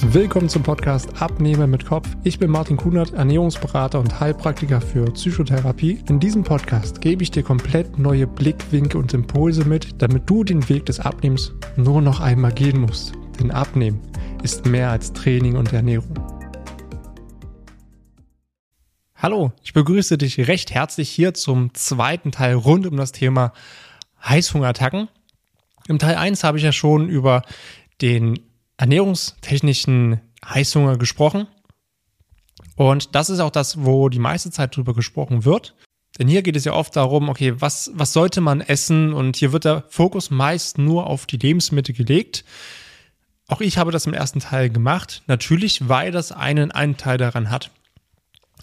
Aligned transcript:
Willkommen 0.00 0.48
zum 0.48 0.62
Podcast 0.62 1.20
Abnehmen 1.20 1.70
mit 1.70 1.84
Kopf. 1.84 2.08
Ich 2.22 2.38
bin 2.38 2.52
Martin 2.52 2.76
Kunert, 2.76 3.14
Ernährungsberater 3.14 3.98
und 3.98 4.20
Heilpraktiker 4.20 4.80
für 4.80 5.04
Psychotherapie. 5.10 5.98
In 6.08 6.20
diesem 6.20 6.44
Podcast 6.44 7.00
gebe 7.00 7.24
ich 7.24 7.32
dir 7.32 7.42
komplett 7.42 7.98
neue 7.98 8.28
Blickwinkel 8.28 9.00
und 9.00 9.12
Impulse 9.12 9.64
mit, 9.64 10.00
damit 10.00 10.30
du 10.30 10.44
den 10.44 10.68
Weg 10.68 10.86
des 10.86 11.00
Abnehmens 11.00 11.52
nur 11.76 12.00
noch 12.00 12.20
einmal 12.20 12.52
gehen 12.52 12.80
musst. 12.80 13.12
Denn 13.40 13.50
Abnehmen 13.50 14.00
ist 14.44 14.66
mehr 14.66 14.90
als 14.90 15.12
Training 15.12 15.56
und 15.56 15.72
Ernährung. 15.72 16.14
Hallo, 19.16 19.50
ich 19.64 19.72
begrüße 19.72 20.16
dich 20.16 20.46
recht 20.46 20.72
herzlich 20.72 21.10
hier 21.10 21.34
zum 21.34 21.74
zweiten 21.74 22.30
Teil 22.30 22.54
rund 22.54 22.86
um 22.86 22.96
das 22.96 23.10
Thema 23.10 23.52
Heißhungerattacken. 24.24 25.08
Im 25.88 25.98
Teil 25.98 26.14
1 26.14 26.44
habe 26.44 26.56
ich 26.56 26.64
ja 26.64 26.72
schon 26.72 27.08
über 27.08 27.42
den 28.00 28.38
ernährungstechnischen 28.78 30.20
Heißhunger 30.44 30.96
gesprochen. 30.96 31.46
Und 32.76 33.14
das 33.14 33.28
ist 33.28 33.40
auch 33.40 33.50
das, 33.50 33.84
wo 33.84 34.08
die 34.08 34.18
meiste 34.18 34.50
Zeit 34.50 34.76
drüber 34.76 34.94
gesprochen 34.94 35.44
wird. 35.44 35.74
Denn 36.18 36.28
hier 36.28 36.42
geht 36.42 36.56
es 36.56 36.64
ja 36.64 36.72
oft 36.72 36.96
darum, 36.96 37.28
okay, 37.28 37.60
was, 37.60 37.90
was 37.94 38.12
sollte 38.12 38.40
man 38.40 38.60
essen? 38.60 39.12
Und 39.12 39.36
hier 39.36 39.52
wird 39.52 39.64
der 39.64 39.84
Fokus 39.88 40.30
meist 40.30 40.78
nur 40.78 41.06
auf 41.06 41.26
die 41.26 41.36
Lebensmittel 41.36 41.94
gelegt. 41.94 42.44
Auch 43.46 43.60
ich 43.60 43.78
habe 43.78 43.92
das 43.92 44.06
im 44.06 44.14
ersten 44.14 44.40
Teil 44.40 44.70
gemacht. 44.70 45.22
Natürlich, 45.26 45.88
weil 45.88 46.12
das 46.12 46.32
einen 46.32 46.70
Anteil 46.70 47.18
daran 47.18 47.50
hat. 47.50 47.70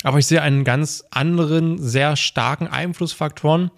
Aber 0.04 0.20
ich 0.20 0.28
sehe 0.28 0.42
einen 0.42 0.64
ganz 0.64 1.04
anderen, 1.12 1.82
sehr 1.82 2.16
starken 2.16 2.68
Einflussfaktoren. 2.68 3.72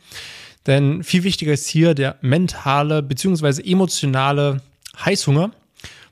Denn 0.66 1.04
viel 1.04 1.24
wichtiger 1.24 1.54
ist 1.54 1.68
hier 1.68 1.94
der 1.94 2.18
mentale 2.22 3.02
bzw. 3.02 3.62
emotionale 3.62 4.62
Heißhunger, 5.04 5.52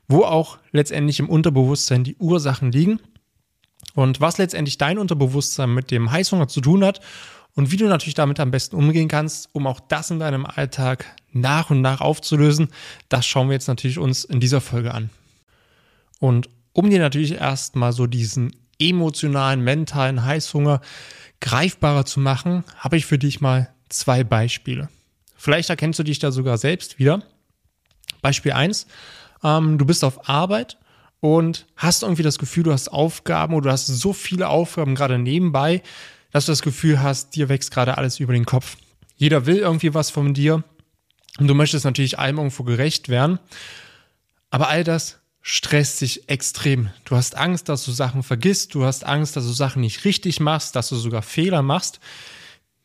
wo 0.08 0.24
auch 0.24 0.58
letztendlich 0.72 1.18
im 1.20 1.28
Unterbewusstsein 1.28 2.04
die 2.04 2.16
Ursachen 2.16 2.72
liegen. 2.72 3.00
Und 3.94 4.20
was 4.20 4.38
letztendlich 4.38 4.78
dein 4.78 4.98
Unterbewusstsein 4.98 5.72
mit 5.72 5.90
dem 5.90 6.10
Heißhunger 6.10 6.48
zu 6.48 6.60
tun 6.60 6.84
hat 6.84 7.00
und 7.54 7.72
wie 7.72 7.76
du 7.76 7.86
natürlich 7.86 8.14
damit 8.14 8.38
am 8.40 8.50
besten 8.50 8.76
umgehen 8.76 9.08
kannst, 9.08 9.48
um 9.52 9.66
auch 9.66 9.80
das 9.80 10.10
in 10.10 10.18
deinem 10.18 10.44
Alltag 10.44 11.06
nach 11.32 11.70
und 11.70 11.80
nach 11.80 12.00
aufzulösen, 12.00 12.68
das 13.08 13.26
schauen 13.26 13.48
wir 13.48 13.54
jetzt 13.54 13.68
natürlich 13.68 13.98
uns 13.98 14.24
in 14.24 14.40
dieser 14.40 14.60
Folge 14.60 14.92
an. 14.92 15.10
Und 16.20 16.48
um 16.72 16.90
dir 16.90 16.98
natürlich 16.98 17.32
erstmal 17.32 17.92
so 17.92 18.06
diesen 18.06 18.54
emotionalen, 18.78 19.62
mentalen 19.62 20.24
Heißhunger 20.24 20.82
greifbarer 21.40 22.04
zu 22.04 22.20
machen, 22.20 22.64
habe 22.76 22.96
ich 22.98 23.06
für 23.06 23.18
dich 23.18 23.40
mal 23.40 23.70
zwei 23.88 24.24
Beispiele. 24.24 24.88
Vielleicht 25.36 25.70
erkennst 25.70 25.98
du 25.98 26.02
dich 26.02 26.18
da 26.18 26.32
sogar 26.32 26.58
selbst 26.58 26.98
wieder. 26.98 27.22
Beispiel 28.20 28.52
1. 28.52 28.86
Ähm, 29.42 29.78
du 29.78 29.84
bist 29.84 30.04
auf 30.04 30.28
Arbeit 30.28 30.78
und 31.20 31.66
hast 31.76 32.02
irgendwie 32.02 32.22
das 32.22 32.38
Gefühl, 32.38 32.64
du 32.64 32.72
hast 32.72 32.88
Aufgaben 32.88 33.54
oder 33.54 33.64
du 33.64 33.72
hast 33.72 33.86
so 33.86 34.12
viele 34.12 34.48
Aufgaben 34.48 34.94
gerade 34.94 35.18
nebenbei, 35.18 35.82
dass 36.32 36.46
du 36.46 36.52
das 36.52 36.62
Gefühl 36.62 37.02
hast, 37.02 37.34
dir 37.34 37.48
wächst 37.48 37.70
gerade 37.70 37.98
alles 37.98 38.20
über 38.20 38.32
den 38.32 38.46
Kopf. 38.46 38.76
Jeder 39.16 39.46
will 39.46 39.58
irgendwie 39.58 39.94
was 39.94 40.10
von 40.10 40.34
dir 40.34 40.62
und 41.38 41.48
du 41.48 41.54
möchtest 41.54 41.84
natürlich 41.84 42.18
allem 42.18 42.38
irgendwo 42.38 42.64
gerecht 42.64 43.08
werden. 43.08 43.38
Aber 44.50 44.68
all 44.68 44.84
das 44.84 45.18
stresst 45.42 45.98
sich 45.98 46.28
extrem. 46.28 46.90
Du 47.04 47.16
hast 47.16 47.36
Angst, 47.36 47.68
dass 47.68 47.84
du 47.84 47.92
Sachen 47.92 48.22
vergisst, 48.22 48.74
du 48.74 48.84
hast 48.84 49.04
Angst, 49.04 49.36
dass 49.36 49.44
du 49.44 49.52
Sachen 49.52 49.80
nicht 49.80 50.04
richtig 50.04 50.40
machst, 50.40 50.74
dass 50.74 50.88
du 50.88 50.96
sogar 50.96 51.22
Fehler 51.22 51.62
machst. 51.62 52.00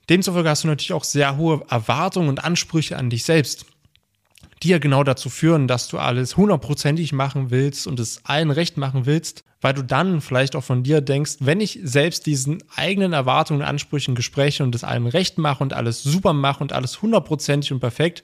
Demzufolge 0.10 0.50
hast 0.50 0.64
du 0.64 0.68
natürlich 0.68 0.94
auch 0.94 1.04
sehr 1.04 1.38
hohe 1.38 1.66
Erwartungen 1.70 2.30
und 2.30 2.44
Ansprüche 2.44 2.98
an 2.98 3.10
dich 3.10 3.24
selbst, 3.24 3.66
die 4.64 4.70
ja 4.70 4.78
genau 4.78 5.04
dazu 5.04 5.30
führen, 5.30 5.68
dass 5.68 5.88
du 5.88 5.98
alles 5.98 6.38
hundertprozentig 6.38 7.14
machen 7.14 7.50
willst 7.50 7.88
und 7.88 8.00
es 8.00 8.26
allen 8.26 8.52
recht 8.52 8.78
machen 8.78 9.06
willst, 9.06 9.44
weil 9.60 9.74
du 9.74 9.84
dann 9.84 10.22
vielleicht 10.22 10.56
auch 10.56 10.64
von 10.64 10.84
dir 10.84 11.02
denkst, 11.02 11.38
wenn 11.40 11.62
ich 11.62 11.80
selbst 11.84 12.26
diesen 12.26 12.64
eigenen 12.76 13.14
Erwartungen 13.14 13.62
Ansprüchen 13.62 14.16
Gespräche 14.16 14.64
und 14.64 14.76
es 14.76 14.84
allen 14.84 15.08
recht 15.08 15.38
mache 15.38 15.64
und 15.64 15.74
alles 15.74 16.04
super 16.04 16.34
mache 16.34 16.62
und 16.64 16.74
alles 16.74 17.02
hundertprozentig 17.02 17.72
und 17.72 17.80
perfekt, 17.80 18.24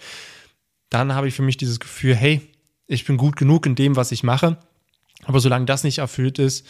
dann 0.90 1.14
habe 1.14 1.28
ich 1.28 1.34
für 1.34 1.44
mich 1.44 1.58
dieses 1.58 1.80
Gefühl, 1.80 2.16
hey, 2.16 2.42
ich 2.88 3.06
bin 3.06 3.18
gut 3.18 3.36
genug 3.36 3.66
in 3.66 3.76
dem, 3.76 3.96
was 3.96 4.12
ich 4.12 4.24
mache. 4.24 4.58
Aber 5.26 5.40
solange 5.40 5.66
das 5.66 5.84
nicht 5.84 5.98
erfüllt 5.98 6.40
ist, 6.40 6.66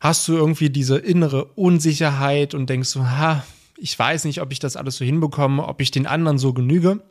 hast 0.00 0.26
du 0.26 0.34
irgendwie 0.34 0.70
diese 0.70 0.98
innere 0.98 1.44
Unsicherheit 1.44 2.54
und 2.54 2.70
denkst 2.70 2.88
so, 2.88 3.06
ha, 3.06 3.44
ich 3.76 3.98
weiß 3.98 4.24
nicht, 4.24 4.40
ob 4.40 4.52
ich 4.52 4.58
das 4.58 4.76
alles 4.76 4.96
so 4.96 5.04
hinbekomme, 5.04 5.66
ob 5.66 5.80
ich 5.80 5.90
den 5.90 6.06
anderen 6.06 6.38
so 6.38 6.52
genüge. 6.52 7.02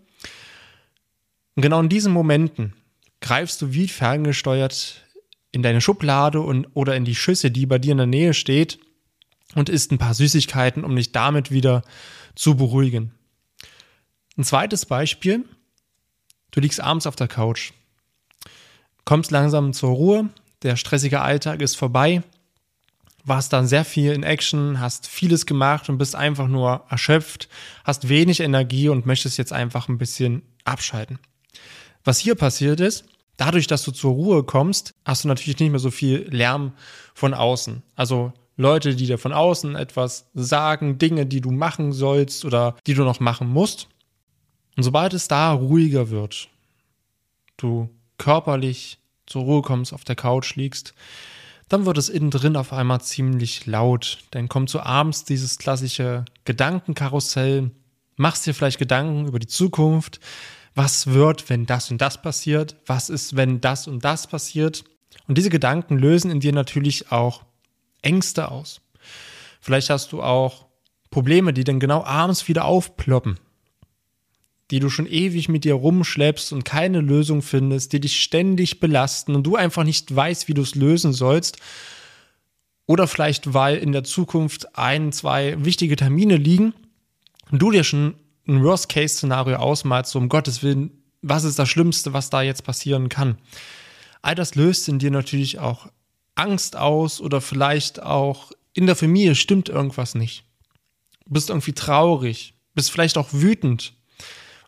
Und 1.55 1.61
genau 1.61 1.79
in 1.79 1.89
diesen 1.89 2.13
Momenten 2.13 2.73
greifst 3.19 3.61
du 3.61 3.73
wie 3.73 3.87
ferngesteuert 3.87 5.05
in 5.51 5.63
deine 5.63 5.81
Schublade 5.81 6.39
und, 6.41 6.67
oder 6.73 6.95
in 6.95 7.05
die 7.05 7.15
Schüsse, 7.15 7.51
die 7.51 7.65
bei 7.65 7.77
dir 7.77 7.91
in 7.91 7.97
der 7.97 8.07
Nähe 8.07 8.33
steht 8.33 8.79
und 9.55 9.69
isst 9.69 9.91
ein 9.91 9.97
paar 9.97 10.13
Süßigkeiten, 10.13 10.83
um 10.83 10.95
dich 10.95 11.11
damit 11.11 11.51
wieder 11.51 11.83
zu 12.35 12.55
beruhigen. 12.55 13.11
Ein 14.37 14.45
zweites 14.45 14.85
Beispiel. 14.85 15.43
Du 16.51 16.61
liegst 16.61 16.79
abends 16.79 17.05
auf 17.05 17.15
der 17.15 17.27
Couch 17.27 17.73
kommst 19.05 19.31
langsam 19.31 19.73
zur 19.73 19.91
Ruhe, 19.91 20.29
der 20.63 20.75
stressige 20.75 21.21
Alltag 21.21 21.61
ist 21.61 21.75
vorbei, 21.75 22.23
warst 23.23 23.53
dann 23.53 23.67
sehr 23.67 23.85
viel 23.85 24.13
in 24.13 24.23
Action, 24.23 24.79
hast 24.79 25.07
vieles 25.07 25.45
gemacht 25.45 25.89
und 25.89 25.97
bist 25.97 26.15
einfach 26.15 26.47
nur 26.47 26.85
erschöpft, 26.89 27.49
hast 27.83 28.09
wenig 28.09 28.39
Energie 28.39 28.89
und 28.89 29.05
möchtest 29.05 29.37
jetzt 29.37 29.53
einfach 29.53 29.89
ein 29.89 29.97
bisschen 29.97 30.43
abschalten. 30.63 31.19
Was 32.03 32.19
hier 32.19 32.35
passiert 32.35 32.79
ist, 32.79 33.05
dadurch, 33.37 33.67
dass 33.67 33.83
du 33.83 33.91
zur 33.91 34.13
Ruhe 34.13 34.43
kommst, 34.43 34.93
hast 35.05 35.23
du 35.23 35.27
natürlich 35.27 35.59
nicht 35.59 35.71
mehr 35.71 35.79
so 35.79 35.91
viel 35.91 36.27
Lärm 36.29 36.73
von 37.13 37.33
außen. 37.33 37.81
Also 37.95 38.33
Leute, 38.57 38.95
die 38.95 39.07
dir 39.07 39.17
von 39.17 39.33
außen 39.33 39.75
etwas 39.75 40.29
sagen, 40.33 40.97
Dinge, 40.97 41.25
die 41.25 41.41
du 41.41 41.51
machen 41.51 41.93
sollst 41.93 42.45
oder 42.45 42.75
die 42.85 42.93
du 42.93 43.03
noch 43.03 43.19
machen 43.19 43.49
musst. 43.49 43.87
Und 44.77 44.83
sobald 44.83 45.13
es 45.13 45.27
da 45.27 45.51
ruhiger 45.53 46.09
wird, 46.09 46.49
du 47.57 47.89
körperlich 48.17 48.99
zur 49.25 49.43
Ruhe 49.43 49.61
kommst, 49.61 49.93
auf 49.93 50.03
der 50.03 50.15
Couch 50.15 50.55
liegst, 50.55 50.93
dann 51.69 51.85
wird 51.85 51.97
es 51.97 52.09
innen 52.09 52.31
drin 52.31 52.57
auf 52.57 52.73
einmal 52.73 53.01
ziemlich 53.01 53.65
laut. 53.65 54.19
Dann 54.31 54.49
kommt 54.49 54.69
so 54.69 54.79
abends 54.81 55.23
dieses 55.23 55.57
klassische 55.57 56.25
Gedankenkarussell, 56.43 57.71
machst 58.17 58.45
dir 58.45 58.53
vielleicht 58.53 58.77
Gedanken 58.77 59.27
über 59.27 59.39
die 59.39 59.47
Zukunft, 59.47 60.19
was 60.75 61.07
wird, 61.07 61.49
wenn 61.49 61.65
das 61.65 61.91
und 61.91 61.99
das 61.99 62.21
passiert, 62.21 62.75
was 62.85 63.09
ist, 63.09 63.35
wenn 63.35 63.61
das 63.61 63.87
und 63.87 64.03
das 64.05 64.27
passiert. 64.27 64.83
Und 65.27 65.37
diese 65.37 65.49
Gedanken 65.49 65.97
lösen 65.97 66.31
in 66.31 66.39
dir 66.39 66.53
natürlich 66.53 67.11
auch 67.11 67.43
Ängste 68.01 68.49
aus. 68.49 68.81
Vielleicht 69.59 69.89
hast 69.89 70.11
du 70.11 70.23
auch 70.23 70.65
Probleme, 71.09 71.53
die 71.53 71.63
dann 71.63 71.79
genau 71.79 72.03
abends 72.03 72.47
wieder 72.47 72.65
aufploppen 72.65 73.37
die 74.71 74.79
du 74.79 74.89
schon 74.89 75.05
ewig 75.05 75.49
mit 75.49 75.65
dir 75.65 75.73
rumschleppst 75.73 76.53
und 76.53 76.63
keine 76.63 77.01
Lösung 77.01 77.41
findest, 77.41 77.91
die 77.91 77.99
dich 77.99 78.21
ständig 78.21 78.79
belasten 78.79 79.35
und 79.35 79.43
du 79.43 79.57
einfach 79.57 79.83
nicht 79.83 80.15
weißt, 80.15 80.47
wie 80.47 80.53
du 80.53 80.61
es 80.61 80.75
lösen 80.75 81.11
sollst. 81.11 81.57
Oder 82.87 83.07
vielleicht, 83.07 83.53
weil 83.53 83.77
in 83.77 83.91
der 83.91 84.05
Zukunft 84.05 84.77
ein, 84.77 85.11
zwei 85.11 85.63
wichtige 85.63 85.97
Termine 85.97 86.37
liegen 86.37 86.73
und 87.51 87.61
du 87.61 87.69
dir 87.69 87.83
schon 87.83 88.15
ein 88.51 88.63
Worst-Case-Szenario 88.63 89.57
ausmalst, 89.57 90.11
so 90.11 90.19
um 90.19 90.29
Gottes 90.29 90.63
Willen, 90.63 90.91
was 91.21 91.43
ist 91.43 91.59
das 91.59 91.69
Schlimmste, 91.69 92.13
was 92.13 92.29
da 92.29 92.41
jetzt 92.41 92.63
passieren 92.63 93.09
kann. 93.09 93.37
All 94.21 94.35
das 94.35 94.55
löst 94.55 94.87
in 94.89 94.99
dir 94.99 95.11
natürlich 95.11 95.59
auch 95.59 95.87
Angst 96.35 96.75
aus 96.75 97.21
oder 97.21 97.41
vielleicht 97.41 98.01
auch 98.01 98.51
in 98.73 98.85
der 98.85 98.95
Familie 98.95 99.35
stimmt 99.35 99.69
irgendwas 99.69 100.15
nicht. 100.15 100.43
Du 101.25 101.33
bist 101.33 101.49
irgendwie 101.49 101.73
traurig, 101.73 102.53
bist 102.73 102.91
vielleicht 102.91 103.17
auch 103.17 103.29
wütend 103.31 103.93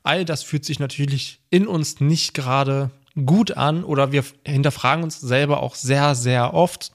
All 0.03 0.25
das 0.25 0.43
fühlt 0.43 0.65
sich 0.65 0.79
natürlich 0.79 1.39
in 1.49 1.65
uns 1.65 2.01
nicht 2.01 2.33
gerade 2.33 2.91
gut 3.25 3.51
an 3.51 3.83
oder 3.83 4.11
wir 4.11 4.23
hinterfragen 4.45 5.03
uns 5.03 5.19
selber 5.19 5.63
auch 5.63 5.75
sehr, 5.75 6.13
sehr 6.13 6.53
oft 6.53 6.91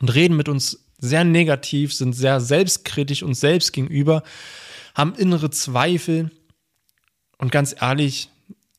und 0.00 0.14
reden 0.14 0.36
mit 0.36 0.48
uns 0.48 0.86
sehr 0.98 1.24
negativ, 1.24 1.92
sind 1.92 2.14
sehr 2.14 2.40
selbstkritisch 2.40 3.22
uns 3.22 3.40
selbst 3.40 3.72
gegenüber, 3.72 4.22
haben 4.94 5.14
innere 5.14 5.50
Zweifel 5.50 6.30
und 7.38 7.52
ganz 7.52 7.74
ehrlich, 7.78 8.30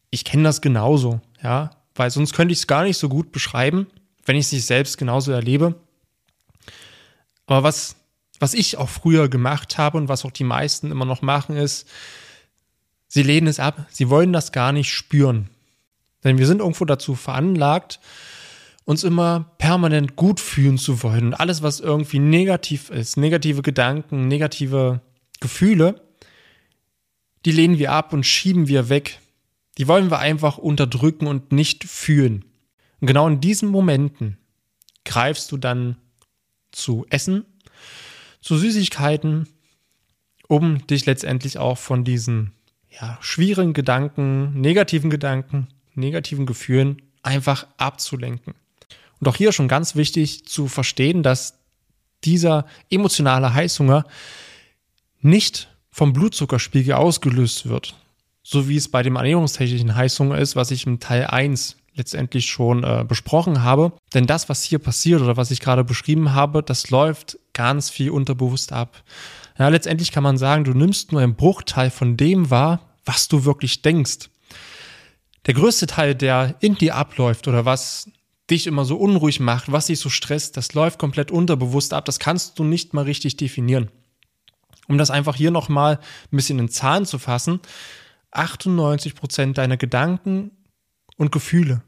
ich 0.10 0.24
kenne 0.24 0.44
das 0.44 0.62
genauso, 0.62 1.22
ja, 1.44 1.72
weil 1.94 2.10
sonst 2.10 2.34
könnte 2.34 2.54
ich 2.54 2.60
es 2.60 2.68
gar 2.68 2.84
nicht 2.84 2.98
so 2.98 3.10
gut 3.10 3.32
beschreiben, 3.32 3.88
wenn 4.26 4.36
ich 4.36 4.46
es 4.46 4.52
nicht 4.52 4.66
selbst 4.66 4.98
genauso 4.98 5.32
erlebe. 5.32 5.76
Aber 7.46 7.64
was, 7.64 7.96
was 8.40 8.54
ich 8.54 8.78
auch 8.78 8.90
früher 8.90 9.30
gemacht 9.30 9.78
habe 9.78 9.98
und 9.98 10.08
was 10.08 10.26
auch 10.26 10.32
die 10.32 10.44
meisten 10.44 10.92
immer 10.92 11.06
noch 11.06 11.22
machen, 11.22 11.56
ist, 11.56 11.88
Sie 13.08 13.24
lehnen 13.24 13.48
es 13.48 13.62
ab. 13.62 13.86
Sie 13.90 14.10
wollen 14.10 14.34
das 14.34 14.52
gar 14.52 14.74
nicht 14.74 14.92
spüren. 14.92 15.50
Denn 16.26 16.38
wir 16.38 16.48
sind 16.48 16.60
irgendwo 16.60 16.84
dazu 16.84 17.16
veranlagt, 17.16 18.02
uns 18.84 19.06
immer 19.06 19.52
permanent 19.58 20.18
gut 20.18 20.42
fühlen 20.42 20.78
zu 20.78 21.02
wollen. 21.02 21.28
Und 21.28 21.34
alles, 21.34 21.62
was 21.64 21.80
irgendwie 21.80 22.20
negativ 22.20 22.90
ist, 22.90 23.16
negative 23.16 23.62
Gedanken, 23.62 24.28
negative 24.28 25.00
Gefühle, 25.40 26.02
die 27.46 27.52
lehnen 27.52 27.78
wir 27.78 27.92
ab 27.92 28.12
und 28.12 28.26
schieben 28.26 28.68
wir 28.68 28.90
weg. 28.90 29.20
Die 29.78 29.88
wollen 29.88 30.10
wir 30.10 30.20
einfach 30.20 30.58
unterdrücken 30.58 31.28
und 31.28 31.52
nicht 31.52 31.84
fühlen. 31.84 32.46
Und 33.00 33.08
genau 33.08 33.28
in 33.28 33.40
diesen 33.40 33.70
Momenten 33.70 34.38
greifst 35.04 35.52
du 35.52 35.58
dann 35.58 35.98
zu 36.72 37.06
Essen, 37.10 37.46
zu 38.42 38.58
Süßigkeiten, 38.58 39.48
um 40.48 40.86
dich 40.88 41.06
letztendlich 41.06 41.58
auch 41.58 41.78
von 41.78 42.04
diesen 42.04 42.52
ja, 42.90 43.18
schwierigen 43.22 43.74
Gedanken, 43.74 44.60
negativen 44.60 45.10
Gedanken, 45.10 45.68
negativen 45.94 46.46
Gefühlen 46.46 47.02
einfach 47.22 47.68
abzulenken. 47.78 48.54
Und 49.20 49.28
auch 49.28 49.36
hier 49.36 49.52
schon 49.52 49.68
ganz 49.68 49.96
wichtig 49.96 50.46
zu 50.46 50.68
verstehen, 50.68 51.24
dass 51.24 51.60
dieser 52.24 52.66
emotionale 52.90 53.54
Heißhunger 53.54 54.06
nicht 55.22 55.70
vom 55.96 56.12
Blutzuckerspiegel 56.12 56.94
ausgelöst 56.96 57.70
wird, 57.70 57.96
so 58.44 58.68
wie 58.68 58.76
es 58.76 58.90
bei 58.90 59.02
dem 59.02 59.16
ernährungstechnischen 59.16 59.96
Heißhunger 59.96 60.38
ist, 60.38 60.58
was 60.58 60.72
ich 60.72 60.86
im 60.86 61.00
Teil 61.00 61.28
1 61.28 61.78
letztendlich 61.94 62.48
schon 62.48 62.84
äh, 62.84 63.06
besprochen 63.08 63.64
habe. 63.64 63.94
Denn 64.14 64.28
das, 64.28 64.50
was 64.50 64.64
hier 64.64 64.80
passiert 64.80 65.22
oder 65.22 65.38
was 65.38 65.52
ich 65.52 65.62
gerade 65.62 65.86
beschrieben 65.86 66.34
habe, 66.34 66.62
das 66.62 66.90
läuft 66.90 67.40
ganz 67.54 67.90
viel 67.90 68.10
unterbewusst 68.10 68.74
ab. 68.74 69.04
Ja, 69.58 69.70
letztendlich 69.70 70.12
kann 70.12 70.24
man 70.24 70.38
sagen, 70.38 70.66
du 70.66 70.74
nimmst 70.74 71.14
nur 71.14 71.22
einen 71.22 71.36
Bruchteil 71.36 71.90
von 71.90 72.18
dem 72.18 72.50
wahr, 72.50 72.82
was 73.06 73.30
du 73.30 73.46
wirklich 73.46 73.82
denkst. 73.82 74.30
Der 75.46 75.54
größte 75.54 75.88
Teil, 75.88 76.14
der 76.14 76.56
in 76.60 76.76
dir 76.76 76.96
abläuft 76.96 77.48
oder 77.48 77.64
was 77.64 78.12
dich 78.52 78.68
immer 78.68 78.84
so 78.84 78.98
unruhig 78.98 79.40
macht, 79.40 79.72
was 79.72 79.86
dich 79.86 80.02
so 80.02 80.10
stresst, 80.10 80.58
das 80.58 80.74
läuft 80.74 81.00
komplett 81.00 81.32
unterbewusst 81.32 81.94
ab. 81.94 82.04
Das 82.04 82.20
kannst 82.20 82.60
du 82.60 82.66
nicht 82.66 82.94
mal 82.94 83.06
richtig 83.06 83.38
definieren. 83.38 83.90
Um 84.88 84.98
das 84.98 85.12
einfach 85.12 85.36
hier 85.36 85.52
nochmal 85.52 85.96
ein 86.32 86.36
bisschen 86.36 86.60
in 86.60 86.70
Zahlen 86.70 87.06
zu 87.06 87.20
fassen, 87.20 87.60
98 88.32 89.16
Prozent 89.16 89.58
deiner 89.58 89.78
Gedanken 89.78 90.52
und 91.18 91.32
Gefühle 91.32 91.82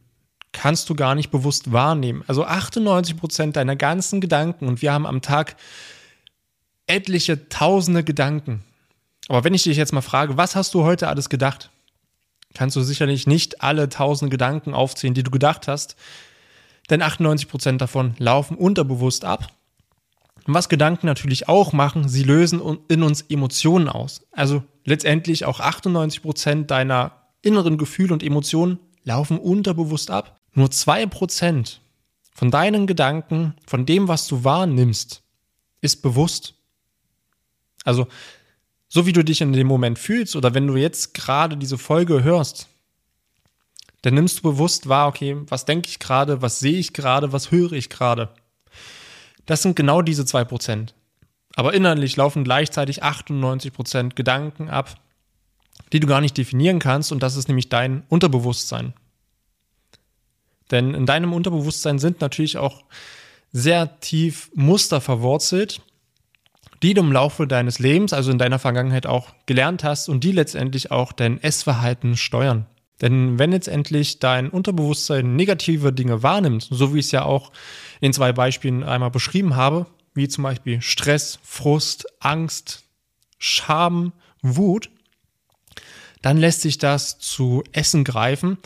kannst 0.52 0.90
du 0.90 0.96
gar 0.96 1.14
nicht 1.14 1.30
bewusst 1.30 1.72
wahrnehmen. 1.72 2.24
Also 2.28 2.44
98 2.44 3.18
Prozent 3.18 3.56
deiner 3.56 3.76
ganzen 3.76 4.22
Gedanken 4.22 4.68
und 4.68 4.82
wir 4.82 4.92
haben 4.92 5.06
am 5.06 5.22
Tag 5.22 5.56
etliche 6.88 7.50
tausende 7.50 8.04
Gedanken. 8.04 8.64
Aber 9.28 9.44
wenn 9.44 9.54
ich 9.54 9.64
dich 9.64 9.78
jetzt 9.78 9.94
mal 9.94 10.02
frage, 10.02 10.38
was 10.38 10.56
hast 10.56 10.74
du 10.74 10.84
heute 10.84 11.10
alles 11.10 11.30
gedacht? 11.30 11.70
Kannst 12.54 12.76
du 12.76 12.82
sicherlich 12.82 13.28
nicht 13.28 13.62
alle 13.62 13.90
tausende 13.90 14.32
Gedanken 14.32 14.74
aufzählen, 14.74 15.14
die 15.14 15.24
du 15.24 15.32
gedacht 15.32 15.68
hast, 15.68 15.96
denn 16.90 17.02
98 17.02 17.50
Prozent 17.50 17.82
davon 17.82 18.16
laufen 18.18 18.58
unterbewusst 18.58 19.26
ab. 19.26 19.50
Und 20.48 20.54
was 20.54 20.70
Gedanken 20.70 21.06
natürlich 21.06 21.50
auch 21.50 21.74
machen, 21.74 22.08
sie 22.08 22.24
lösen 22.24 22.62
in 22.88 23.04
uns 23.04 23.22
Emotionen 23.24 23.90
aus. 23.90 24.22
Also 24.32 24.64
letztendlich 24.86 25.44
auch 25.44 25.60
98 25.60 26.22
Prozent 26.22 26.72
deiner 26.72 27.12
inneren 27.42 27.78
Gefühle 27.78 28.14
und 28.14 28.24
Emotionen 28.24 28.80
laufen 29.04 29.38
unterbewusst 29.40 30.10
ab. 30.10 30.40
Nur 30.54 30.70
2% 30.70 31.78
von 32.34 32.50
deinen 32.50 32.88
Gedanken, 32.88 33.56
von 33.68 33.86
dem, 33.86 34.08
was 34.08 34.28
du 34.28 34.46
wahrnimmst, 34.46 35.22
ist 35.82 36.02
bewusst. 36.02 36.54
Also, 37.84 38.08
so 38.88 39.06
wie 39.06 39.14
du 39.14 39.24
dich 39.24 39.42
in 39.42 39.52
dem 39.52 39.68
Moment 39.68 40.00
fühlst 40.00 40.36
oder 40.38 40.54
wenn 40.54 40.68
du 40.68 40.78
jetzt 40.78 41.14
gerade 41.14 41.58
diese 41.58 41.78
Folge 41.78 42.24
hörst, 42.24 42.68
dann 44.02 44.14
nimmst 44.14 44.40
du 44.40 44.44
bewusst 44.44 44.88
wahr, 44.88 45.10
okay, 45.10 45.36
was 45.48 45.66
denke 45.66 45.90
ich 45.90 46.00
gerade, 46.00 46.42
was 46.42 46.60
sehe 46.60 46.78
ich 46.78 46.94
gerade, 46.94 47.34
was 47.34 47.52
höre 47.52 47.74
ich 47.74 47.90
gerade. 47.90 48.30
Das 49.48 49.64
sind 49.64 49.76
genau 49.76 50.04
diese 50.04 50.24
2%. 50.24 50.90
Aber 51.56 51.74
innerlich 51.74 52.16
laufen 52.16 52.44
gleichzeitig 52.44 53.04
98% 53.04 54.14
Gedanken 54.14 54.70
ab, 54.70 54.94
die 55.92 56.00
du 56.00 56.06
gar 56.06 56.22
nicht 56.22 56.38
definieren 56.38 56.78
kannst 56.78 57.12
und 57.12 57.24
das 57.24 57.36
ist 57.36 57.48
nämlich 57.48 57.70
dein 57.70 58.04
Unterbewusstsein. 58.10 58.94
Denn 60.70 60.94
in 60.94 61.08
deinem 61.08 61.34
Unterbewusstsein 61.34 61.98
sind 61.98 62.22
natürlich 62.22 62.58
auch 62.58 62.84
sehr 63.52 64.00
tief 64.02 64.52
Muster 64.54 65.02
verwurzelt, 65.02 65.82
die 66.84 66.94
du 66.94 67.02
im 67.02 67.12
Laufe 67.12 67.48
deines 67.48 67.80
Lebens, 67.80 68.14
also 68.14 68.32
in 68.32 68.38
deiner 68.38 68.60
Vergangenheit 68.60 69.08
auch 69.08 69.34
gelernt 69.46 69.84
hast 69.84 70.10
und 70.10 70.24
die 70.24 70.32
letztendlich 70.32 70.92
auch 70.92 71.12
dein 71.12 71.42
Essverhalten 71.42 72.18
steuern. 72.18 72.68
Denn 73.02 73.38
wenn 73.38 73.52
letztendlich 73.52 74.20
dein 74.20 74.50
Unterbewusstsein 74.50 75.36
negative 75.36 75.94
Dinge 75.94 76.24
wahrnimmt, 76.24 76.68
so 76.70 76.94
wie 76.94 77.00
ich 77.00 77.08
es 77.08 77.12
ja 77.12 77.24
auch 77.24 77.52
in 78.02 78.14
zwei 78.14 78.34
Beispielen 78.34 78.84
einmal 78.84 79.12
beschrieben 79.12 79.56
habe, 79.56 79.86
wie 80.14 80.28
zum 80.28 80.44
Beispiel 80.44 80.82
Stress, 80.82 81.40
Frust, 81.44 82.08
Angst, 82.20 82.84
Scham, 83.38 84.14
Wut, 84.42 84.90
dann 86.24 86.38
lässt 86.38 86.62
sich 86.62 86.80
das 86.80 87.20
zu 87.20 87.64
Essen 87.72 88.04
greifen. 88.04 88.58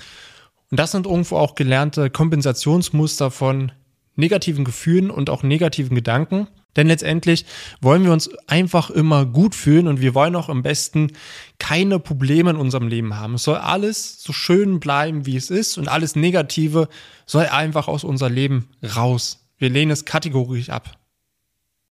Und 0.72 0.80
das 0.80 0.92
sind 0.92 1.06
irgendwo 1.06 1.36
auch 1.36 1.56
gelernte 1.56 2.10
Kompensationsmuster 2.10 3.32
von 3.32 3.74
negativen 4.16 4.64
Gefühlen 4.64 5.12
und 5.12 5.30
auch 5.30 5.44
negativen 5.44 5.96
Gedanken. 5.96 6.48
Denn 6.76 6.88
letztendlich 6.88 7.46
wollen 7.82 8.04
wir 8.04 8.14
uns 8.14 8.30
einfach 8.48 8.90
immer 8.90 9.26
gut 9.26 9.56
fühlen 9.56 9.88
und 9.88 10.00
wir 10.00 10.16
wollen 10.16 10.36
auch 10.36 10.50
am 10.50 10.64
besten 10.64 11.12
keine 11.60 12.00
Probleme 12.00 12.52
in 12.52 12.56
unserem 12.56 12.88
Leben 12.88 13.18
haben. 13.18 13.36
Es 13.36 13.44
soll 13.44 13.58
alles 13.58 14.22
so 14.24 14.32
schön 14.32 14.80
bleiben, 14.80 15.26
wie 15.26 15.36
es 15.36 15.50
ist 15.50 15.78
und 15.78 15.90
alles 15.90 16.16
Negative 16.16 16.88
soll 17.26 17.48
einfach 17.48 17.88
aus 17.88 18.04
unserem 18.04 18.34
Leben 18.34 18.70
raus. 18.96 19.46
Wir 19.58 19.70
lehnen 19.70 19.92
es 19.92 20.06
kategorisch 20.06 20.70
ab. 20.70 20.98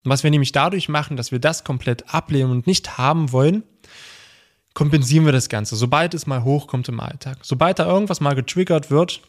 Was 0.03 0.25
wir 0.25 0.31
nämlich 0.31 0.53
dadurch 0.53 0.89
machen, 0.89 1.17
dass 1.17 1.31
wir 1.31 1.41
das 1.41 1.63
komplett 1.63 2.15
ablehnen 2.15 2.51
und 2.51 2.67
nicht 2.67 2.97
haben 2.97 3.33
wollen, 3.33 3.65
kompensieren 4.73 5.27
wir 5.27 5.33
das 5.33 5.51
Ganze, 5.51 5.77
sobald 5.77 6.15
es 6.15 6.27
mal 6.27 6.43
hochkommt 6.43 6.89
im 6.89 7.01
Alltag. 7.01 7.39
Sobald 7.43 7.79
da 7.79 7.87
irgendwas 7.87 8.21
mal 8.21 8.35
getriggert 8.35 8.91
wird, 8.91 9.21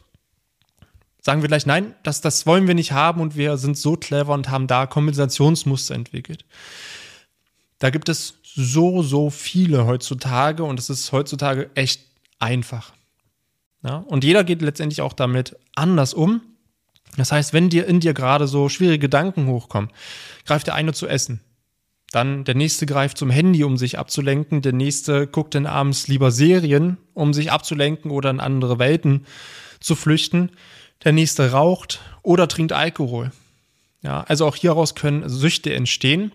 sagen 1.21 1.41
wir 1.41 1.47
gleich, 1.47 1.65
nein, 1.65 1.93
das, 2.03 2.19
das 2.19 2.45
wollen 2.45 2.67
wir 2.67 2.73
nicht 2.73 2.91
haben 2.91 3.21
und 3.21 3.37
wir 3.37 3.57
sind 3.57 3.77
so 3.77 3.95
clever 3.95 4.33
und 4.33 4.49
haben 4.49 4.67
da 4.67 4.87
Kompensationsmuster 4.87 5.95
entwickelt. 5.95 6.45
Da 7.79 7.89
gibt 7.91 8.09
es 8.09 8.35
so, 8.43 9.01
so 9.01 9.29
viele 9.29 9.85
heutzutage 9.85 10.63
und 10.63 10.77
es 10.77 10.89
ist 10.89 11.11
heutzutage 11.11 11.69
echt 11.75 12.01
einfach. 12.39 12.93
Ja? 13.83 13.97
Und 13.97 14.23
jeder 14.23 14.43
geht 14.43 14.61
letztendlich 14.61 15.01
auch 15.01 15.13
damit 15.13 15.55
anders 15.75 16.13
um. 16.13 16.41
Das 17.17 17.31
heißt, 17.31 17.53
wenn 17.53 17.69
dir 17.69 17.87
in 17.87 17.99
dir 17.99 18.13
gerade 18.13 18.47
so 18.47 18.69
schwierige 18.69 18.99
Gedanken 18.99 19.47
hochkommen, 19.47 19.91
greift 20.45 20.67
der 20.67 20.75
eine 20.75 20.93
zu 20.93 21.07
essen. 21.07 21.41
Dann 22.11 22.43
der 22.43 22.55
nächste 22.55 22.85
greift 22.85 23.17
zum 23.17 23.29
Handy, 23.29 23.63
um 23.63 23.77
sich 23.77 23.97
abzulenken. 23.97 24.61
Der 24.61 24.73
nächste 24.73 25.27
guckt 25.27 25.55
dann 25.55 25.65
abends 25.65 26.07
lieber 26.07 26.31
Serien, 26.31 26.97
um 27.13 27.33
sich 27.33 27.51
abzulenken 27.51 28.11
oder 28.11 28.29
in 28.29 28.39
andere 28.39 28.79
Welten 28.79 29.25
zu 29.79 29.95
flüchten 29.95 30.51
der 31.03 31.11
nächste 31.11 31.51
raucht 31.51 31.99
oder 32.23 32.47
trinkt 32.47 32.73
Alkohol. 32.73 33.31
Ja, 34.01 34.21
also 34.21 34.45
auch 34.45 34.55
hieraus 34.55 34.95
können 34.95 35.27
Süchte 35.29 35.73
entstehen. 35.73 36.31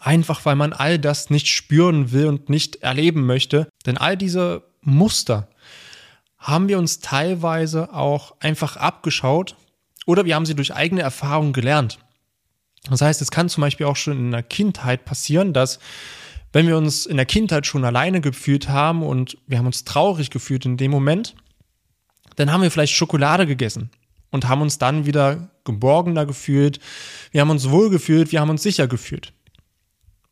Einfach 0.00 0.44
weil 0.44 0.56
man 0.56 0.72
all 0.72 0.98
das 0.98 1.30
nicht 1.30 1.48
spüren 1.48 2.12
will 2.12 2.26
und 2.26 2.48
nicht 2.48 2.76
erleben 2.76 3.26
möchte. 3.26 3.68
Denn 3.86 3.96
all 3.96 4.16
diese 4.16 4.62
Muster 4.82 5.48
haben 6.38 6.68
wir 6.68 6.78
uns 6.78 7.00
teilweise 7.00 7.92
auch 7.92 8.36
einfach 8.40 8.76
abgeschaut 8.76 9.56
oder 10.06 10.24
wir 10.24 10.36
haben 10.36 10.46
sie 10.46 10.54
durch 10.54 10.74
eigene 10.74 11.02
Erfahrung 11.02 11.52
gelernt. 11.52 11.98
Das 12.88 13.00
heißt, 13.00 13.20
es 13.20 13.32
kann 13.32 13.48
zum 13.48 13.62
Beispiel 13.62 13.86
auch 13.86 13.96
schon 13.96 14.18
in 14.18 14.30
der 14.30 14.44
Kindheit 14.44 15.04
passieren, 15.04 15.52
dass 15.52 15.80
wenn 16.52 16.68
wir 16.68 16.76
uns 16.76 17.04
in 17.04 17.16
der 17.16 17.26
Kindheit 17.26 17.66
schon 17.66 17.84
alleine 17.84 18.20
gefühlt 18.20 18.68
haben 18.68 19.02
und 19.02 19.36
wir 19.46 19.58
haben 19.58 19.66
uns 19.66 19.84
traurig 19.84 20.30
gefühlt 20.30 20.64
in 20.64 20.76
dem 20.76 20.92
Moment, 20.92 21.34
dann 22.36 22.52
haben 22.52 22.62
wir 22.62 22.70
vielleicht 22.70 22.94
Schokolade 22.94 23.46
gegessen 23.46 23.90
und 24.30 24.48
haben 24.48 24.62
uns 24.62 24.78
dann 24.78 25.06
wieder 25.06 25.50
geborgener 25.64 26.26
gefühlt. 26.26 26.78
Wir 27.32 27.40
haben 27.40 27.50
uns 27.50 27.70
wohl 27.70 27.90
gefühlt, 27.90 28.32
wir 28.32 28.40
haben 28.40 28.50
uns 28.50 28.62
sicher 28.62 28.86
gefühlt. 28.86 29.32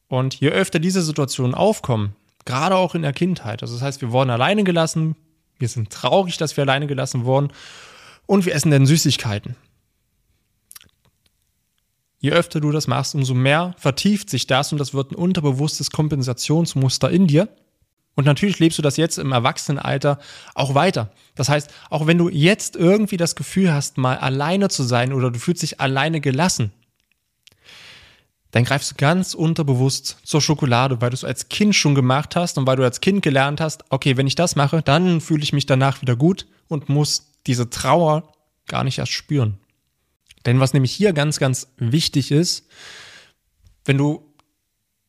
Und 0.09 0.35
je 0.41 0.51
öfter 0.51 0.79
diese 0.79 1.03
Situationen 1.03 1.55
aufkommen, 1.55 2.15
gerade 2.45 2.77
auch 2.77 2.95
in 2.95 3.03
der 3.03 3.13
Kindheit, 3.13 3.63
also 3.63 3.75
das 3.75 3.83
heißt, 3.83 4.01
wir 4.01 4.13
wurden 4.13 4.31
alleine 4.31 4.65
gelassen, 4.65 5.17
wir 5.59 5.69
sind 5.69 5.91
traurig, 5.91 6.37
dass 6.37 6.57
wir 6.57 6.63
alleine 6.63 6.87
gelassen 6.87 7.25
wurden 7.25 7.53
und 8.27 8.45
wir 8.45 8.55
essen 8.55 8.71
dann 8.71 8.87
Süßigkeiten. 8.87 9.57
Je 12.19 12.33
öfter 12.33 12.61
du 12.61 12.71
das 12.71 12.87
machst, 12.87 13.15
umso 13.15 13.35
mehr 13.35 13.75
vertieft 13.79 14.31
sich 14.31 14.47
das 14.47 14.73
und 14.73 14.79
das 14.79 14.95
wird 14.95 15.13
ein 15.13 15.17
unterbewusstes 15.17 15.91
Kompensationsmuster 15.91 17.11
in 17.11 17.27
dir. 17.27 17.49
Und 18.15 18.25
natürlich 18.27 18.59
lebst 18.59 18.79
du 18.79 18.83
das 18.83 18.97
jetzt 18.97 19.19
im 19.19 19.33
Erwachsenenalter 19.33 20.19
auch 20.55 20.75
weiter. 20.75 21.11
Das 21.35 21.49
heißt, 21.49 21.71
auch 21.91 22.07
wenn 22.07 22.19
du 22.19 22.29
jetzt 22.29 22.77
irgendwie 22.77 23.17
das 23.17 23.35
Gefühl 23.35 23.73
hast, 23.73 23.99
mal 23.99 24.19
alleine 24.19 24.69
zu 24.69 24.85
sein 24.85 25.13
oder 25.13 25.31
du 25.31 25.39
fühlst 25.39 25.63
dich 25.63 25.81
alleine 25.81 26.21
gelassen, 26.21 26.73
dann 28.53 28.63
greifst 28.63 28.93
du 28.93 28.95
ganz 28.95 29.35
unterbewusst 29.35 30.19
zur 30.23 30.41
Schokolade, 30.41 31.01
weil 31.01 31.11
du 31.11 31.15
es 31.15 31.25
als 31.25 31.49
Kind 31.49 31.75
schon 31.75 31.97
gemacht 31.97 32.37
hast 32.37 32.57
und 32.57 32.69
weil 32.69 32.77
du 32.77 32.85
als 32.85 33.01
Kind 33.01 33.23
gelernt 33.23 33.61
hast, 33.61 33.83
okay, 33.91 34.17
wenn 34.17 34.29
ich 34.29 34.37
das 34.37 34.55
mache, 34.55 34.81
dann 34.81 35.21
fühle 35.21 35.43
ich 35.43 35.53
mich 35.53 35.67
danach 35.67 36.03
wieder 36.03 36.15
gut 36.15 36.47
und 36.69 36.89
muss 36.89 37.33
diese 37.49 37.69
Trauer 37.69 38.33
gar 38.69 38.85
nicht 38.85 38.99
erst 38.99 39.11
spüren. 39.11 39.59
Denn 40.47 40.61
was 40.61 40.73
nämlich 40.73 40.93
hier 40.93 41.13
ganz, 41.13 41.41
ganz 41.41 41.67
wichtig 41.79 42.31
ist, 42.31 42.69
wenn 43.85 43.99
du 43.99 44.34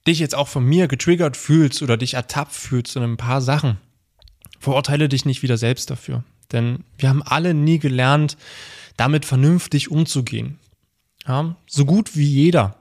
dich 0.08 0.20
jetzt 0.20 0.36
auch 0.36 0.48
von 0.48 0.64
mir 0.64 0.88
getriggert 0.88 1.38
fühlst 1.38 1.82
oder 1.82 1.98
dich 1.98 2.14
ertappt 2.14 2.54
fühlst 2.54 2.96
in 2.96 3.04
ein 3.04 3.18
paar 3.18 3.42
Sachen, 3.42 3.78
verurteile 4.60 5.10
dich 5.10 5.26
nicht 5.26 5.44
wieder 5.44 5.58
selbst 5.58 5.90
dafür. 5.90 6.24
Denn 6.52 6.84
wir 6.98 7.10
haben 7.10 7.24
alle 7.24 7.54
nie 7.54 7.80
gelernt, 7.80 8.38
damit 8.98 9.26
vernünftig 9.26 9.92
umzugehen. 9.92 10.60
Ja, 11.28 11.56
so 11.66 11.86
gut 11.86 12.16
wie 12.16 12.28
jeder 12.28 12.76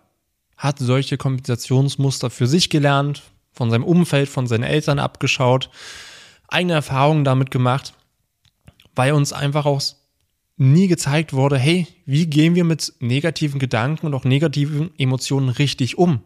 hat 0.57 0.79
solche 0.79 1.17
Kompensationsmuster 1.17 2.31
für 2.31 2.47
sich 2.47 2.71
gelernt, 2.71 3.23
von 3.53 3.71
seinem 3.71 3.85
Umfeld, 3.85 4.29
von 4.29 4.47
seinen 4.47 4.65
Eltern 4.65 4.99
abgeschaut, 4.99 5.71
eigene 6.49 6.75
Erfahrungen 6.75 7.25
damit 7.25 7.51
gemacht, 7.51 7.95
weil 8.95 9.13
uns 9.13 9.33
einfach 9.33 9.67
auch 9.67 9.81
nie 10.57 10.87
gezeigt 10.87 11.33
wurde, 11.33 11.59
hey, 11.59 11.87
wie 12.07 12.27
gehen 12.27 12.55
wir 12.55 12.65
mit 12.65 12.93
negativen 13.01 13.59
Gedanken 13.59 14.07
und 14.07 14.15
auch 14.15 14.25
negativen 14.25 14.91
Emotionen 14.99 15.49
richtig 15.49 15.99
um? 15.99 16.21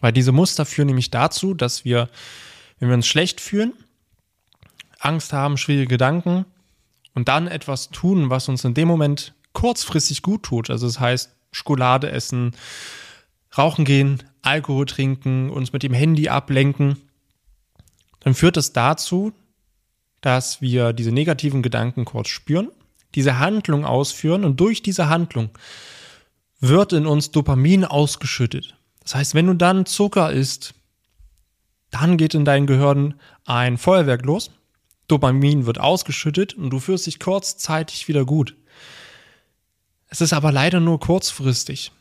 Weil 0.00 0.12
diese 0.12 0.32
Muster 0.32 0.66
führen 0.66 0.86
nämlich 0.86 1.10
dazu, 1.10 1.54
dass 1.54 1.84
wir, 1.84 2.08
wenn 2.78 2.88
wir 2.88 2.94
uns 2.94 3.06
schlecht 3.06 3.40
fühlen, 3.40 3.72
Angst 4.98 5.32
haben, 5.32 5.56
schwierige 5.56 5.86
Gedanken 5.86 6.46
und 7.14 7.28
dann 7.28 7.46
etwas 7.46 7.90
tun, 7.90 8.30
was 8.30 8.48
uns 8.48 8.64
in 8.64 8.74
dem 8.74 8.88
Moment 8.88 9.34
kurzfristig 9.52 10.22
gut 10.22 10.42
tut. 10.42 10.70
Also 10.70 10.86
das 10.86 11.00
heißt, 11.00 11.34
Schokolade 11.52 12.10
essen, 12.10 12.56
rauchen 13.56 13.84
gehen, 13.84 14.22
Alkohol 14.42 14.86
trinken, 14.86 15.50
uns 15.50 15.72
mit 15.72 15.82
dem 15.82 15.94
Handy 15.94 16.28
ablenken, 16.28 16.96
dann 18.20 18.34
führt 18.34 18.56
das 18.56 18.72
dazu, 18.72 19.32
dass 20.20 20.60
wir 20.60 20.92
diese 20.92 21.12
negativen 21.12 21.62
Gedanken 21.62 22.04
kurz 22.04 22.28
spüren, 22.28 22.70
diese 23.14 23.38
Handlung 23.38 23.84
ausführen 23.84 24.44
und 24.44 24.58
durch 24.58 24.82
diese 24.82 25.08
Handlung 25.08 25.50
wird 26.60 26.92
in 26.92 27.06
uns 27.06 27.30
Dopamin 27.30 27.84
ausgeschüttet. 27.84 28.76
Das 29.04 29.14
heißt, 29.14 29.34
wenn 29.34 29.46
du 29.46 29.54
dann 29.54 29.86
Zucker 29.86 30.32
isst, 30.32 30.74
dann 31.90 32.16
geht 32.16 32.34
in 32.34 32.44
deinem 32.44 32.66
Gehirn 32.66 33.14
ein 33.44 33.78
Feuerwerk 33.78 34.24
los, 34.24 34.50
Dopamin 35.06 35.66
wird 35.66 35.78
ausgeschüttet 35.78 36.54
und 36.54 36.70
du 36.70 36.80
fühlst 36.80 37.06
dich 37.06 37.20
kurzzeitig 37.20 38.08
wieder 38.08 38.24
gut. 38.24 38.56
Es 40.08 40.20
ist 40.20 40.32
aber 40.32 40.50
leider 40.50 40.80
nur 40.80 40.98
kurzfristig, 40.98 41.92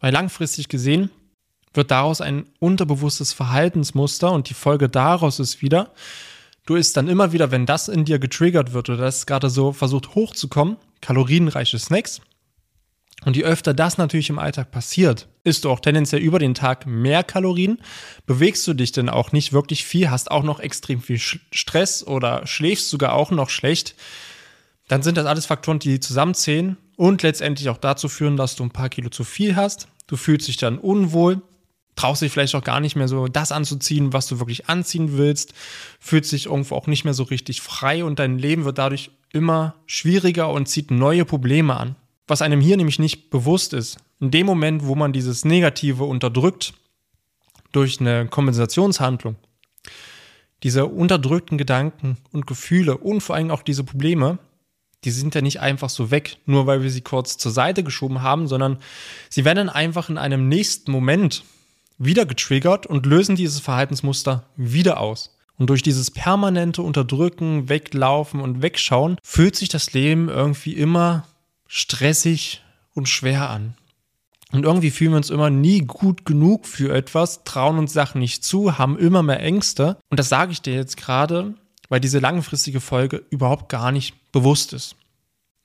weil 0.00 0.12
langfristig 0.12 0.68
gesehen 0.68 1.10
wird 1.74 1.90
daraus 1.90 2.20
ein 2.20 2.46
unterbewusstes 2.58 3.32
Verhaltensmuster 3.32 4.32
und 4.32 4.50
die 4.50 4.54
Folge 4.54 4.88
daraus 4.88 5.38
ist 5.38 5.62
wieder, 5.62 5.92
du 6.66 6.74
isst 6.74 6.96
dann 6.96 7.08
immer 7.08 7.32
wieder, 7.32 7.50
wenn 7.50 7.66
das 7.66 7.88
in 7.88 8.04
dir 8.04 8.18
getriggert 8.18 8.72
wird 8.72 8.90
oder 8.90 8.98
das 8.98 9.26
gerade 9.26 9.48
so 9.48 9.72
versucht 9.72 10.14
hochzukommen, 10.14 10.76
kalorienreiche 11.00 11.78
Snacks. 11.78 12.20
Und 13.24 13.36
je 13.36 13.44
öfter 13.44 13.72
das 13.72 13.98
natürlich 13.98 14.30
im 14.30 14.38
Alltag 14.38 14.70
passiert, 14.70 15.28
isst 15.44 15.64
du 15.64 15.70
auch 15.70 15.80
tendenziell 15.80 16.20
über 16.20 16.38
den 16.38 16.54
Tag 16.54 16.86
mehr 16.86 17.22
Kalorien, 17.22 17.78
bewegst 18.26 18.66
du 18.66 18.74
dich 18.74 18.92
denn 18.92 19.08
auch 19.08 19.32
nicht 19.32 19.52
wirklich 19.52 19.84
viel, 19.84 20.10
hast 20.10 20.30
auch 20.30 20.42
noch 20.42 20.60
extrem 20.60 21.00
viel 21.00 21.18
Stress 21.18 22.04
oder 22.06 22.46
schläfst 22.46 22.90
sogar 22.90 23.14
auch 23.14 23.30
noch 23.30 23.48
schlecht, 23.48 23.94
dann 24.88 25.02
sind 25.02 25.16
das 25.16 25.26
alles 25.26 25.46
Faktoren, 25.46 25.78
die 25.78 26.00
zusammenzählen 26.00 26.76
und 26.96 27.22
letztendlich 27.22 27.68
auch 27.68 27.78
dazu 27.78 28.08
führen, 28.08 28.36
dass 28.36 28.56
du 28.56 28.64
ein 28.64 28.70
paar 28.70 28.88
Kilo 28.88 29.08
zu 29.08 29.24
viel 29.24 29.56
hast. 29.56 29.88
Du 30.06 30.16
fühlst 30.16 30.48
dich 30.48 30.56
dann 30.56 30.78
unwohl, 30.78 31.40
traust 31.94 32.22
dich 32.22 32.32
vielleicht 32.32 32.54
auch 32.54 32.64
gar 32.64 32.80
nicht 32.80 32.96
mehr 32.96 33.08
so 33.08 33.28
das 33.28 33.52
anzuziehen, 33.52 34.12
was 34.12 34.26
du 34.26 34.40
wirklich 34.40 34.68
anziehen 34.68 35.16
willst, 35.16 35.54
fühlst 36.00 36.32
dich 36.32 36.46
irgendwo 36.46 36.74
auch 36.74 36.88
nicht 36.88 37.04
mehr 37.04 37.14
so 37.14 37.22
richtig 37.22 37.60
frei 37.60 38.04
und 38.04 38.18
dein 38.18 38.38
Leben 38.38 38.64
wird 38.64 38.78
dadurch 38.78 39.10
immer 39.32 39.76
schwieriger 39.86 40.50
und 40.50 40.68
zieht 40.68 40.90
neue 40.90 41.24
Probleme 41.24 41.76
an. 41.76 41.96
Was 42.26 42.42
einem 42.42 42.60
hier 42.60 42.76
nämlich 42.76 42.98
nicht 42.98 43.30
bewusst 43.30 43.72
ist, 43.72 43.98
in 44.20 44.30
dem 44.30 44.46
Moment, 44.46 44.86
wo 44.86 44.94
man 44.94 45.12
dieses 45.12 45.44
Negative 45.44 46.04
unterdrückt 46.04 46.74
durch 47.72 48.00
eine 48.00 48.26
Kompensationshandlung, 48.26 49.36
diese 50.62 50.86
unterdrückten 50.86 51.58
Gedanken 51.58 52.18
und 52.30 52.46
Gefühle 52.46 52.96
und 52.96 53.20
vor 53.20 53.34
allem 53.34 53.50
auch 53.50 53.62
diese 53.62 53.82
Probleme, 53.82 54.38
die 55.04 55.10
sind 55.10 55.34
ja 55.34 55.40
nicht 55.40 55.60
einfach 55.60 55.90
so 55.90 56.10
weg, 56.12 56.38
nur 56.46 56.66
weil 56.66 56.82
wir 56.82 56.90
sie 56.90 57.00
kurz 57.00 57.36
zur 57.36 57.50
Seite 57.50 57.82
geschoben 57.82 58.22
haben, 58.22 58.46
sondern 58.46 58.78
sie 59.28 59.44
werden 59.44 59.68
einfach 59.68 60.08
in 60.08 60.18
einem 60.18 60.48
nächsten 60.48 60.92
Moment 60.92 61.42
wieder 61.98 62.24
getriggert 62.26 62.86
und 62.86 63.06
lösen 63.06 63.34
dieses 63.34 63.60
Verhaltensmuster 63.60 64.46
wieder 64.56 65.00
aus. 65.00 65.36
Und 65.58 65.70
durch 65.70 65.82
dieses 65.82 66.10
permanente 66.10 66.82
Unterdrücken, 66.82 67.68
Weglaufen 67.68 68.40
und 68.40 68.62
Wegschauen 68.62 69.16
fühlt 69.22 69.56
sich 69.56 69.68
das 69.68 69.92
Leben 69.92 70.28
irgendwie 70.28 70.74
immer 70.74 71.26
stressig 71.74 72.60
und 72.92 73.08
schwer 73.08 73.48
an. 73.48 73.72
Und 74.52 74.66
irgendwie 74.66 74.90
fühlen 74.90 75.12
wir 75.12 75.16
uns 75.16 75.30
immer 75.30 75.48
nie 75.48 75.80
gut 75.80 76.26
genug 76.26 76.66
für 76.66 76.94
etwas, 76.94 77.44
trauen 77.44 77.78
uns 77.78 77.94
Sachen 77.94 78.20
nicht 78.20 78.44
zu, 78.44 78.76
haben 78.76 78.98
immer 78.98 79.22
mehr 79.22 79.40
Ängste. 79.40 79.96
Und 80.10 80.20
das 80.20 80.28
sage 80.28 80.52
ich 80.52 80.60
dir 80.60 80.74
jetzt 80.74 80.98
gerade, 80.98 81.54
weil 81.88 82.00
diese 82.00 82.18
langfristige 82.18 82.80
Folge 82.80 83.24
überhaupt 83.30 83.70
gar 83.70 83.90
nicht 83.90 84.32
bewusst 84.32 84.74
ist. 84.74 84.96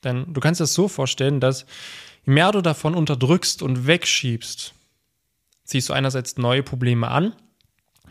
Denn 0.06 0.34
du 0.34 0.40
kannst 0.40 0.62
dir 0.62 0.64
das 0.64 0.74
so 0.74 0.88
vorstellen, 0.88 1.42
dass 1.42 1.66
je 2.26 2.32
mehr 2.32 2.54
du 2.54 2.62
davon 2.62 2.96
unterdrückst 2.96 3.62
und 3.62 3.86
wegschiebst, 3.86 4.74
ziehst 5.66 5.90
du 5.90 5.94
einerseits 5.94 6.38
neue 6.38 6.64
Probleme 6.64 7.10
an, 7.10 7.34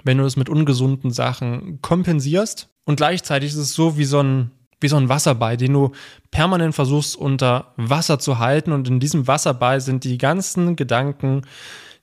wenn 0.05 0.19
du 0.19 0.25
es 0.25 0.37
mit 0.37 0.51
ungesunden 0.51 1.13
Sachen 1.13 1.81
kompensierst. 1.81 2.69
Und 2.85 2.97
gleichzeitig 2.97 3.53
ist 3.53 3.57
es 3.57 3.73
so 3.73 3.97
wie 3.97 4.05
so 4.05 4.23
ein, 4.23 4.51
wie 4.81 4.89
so 4.89 4.97
ein 4.97 5.09
Wasserball, 5.09 5.57
den 5.57 5.73
du 5.73 5.93
permanent 6.31 6.75
versuchst 6.75 7.17
unter 7.17 7.73
Wasser 7.77 8.19
zu 8.19 8.39
halten. 8.39 8.73
Und 8.73 8.89
in 8.89 9.01
diesem 9.01 9.27
Wasserball 9.27 9.81
sind 9.81 10.05
die 10.05 10.19
ganzen 10.19 10.77
Gedanken, 10.77 11.43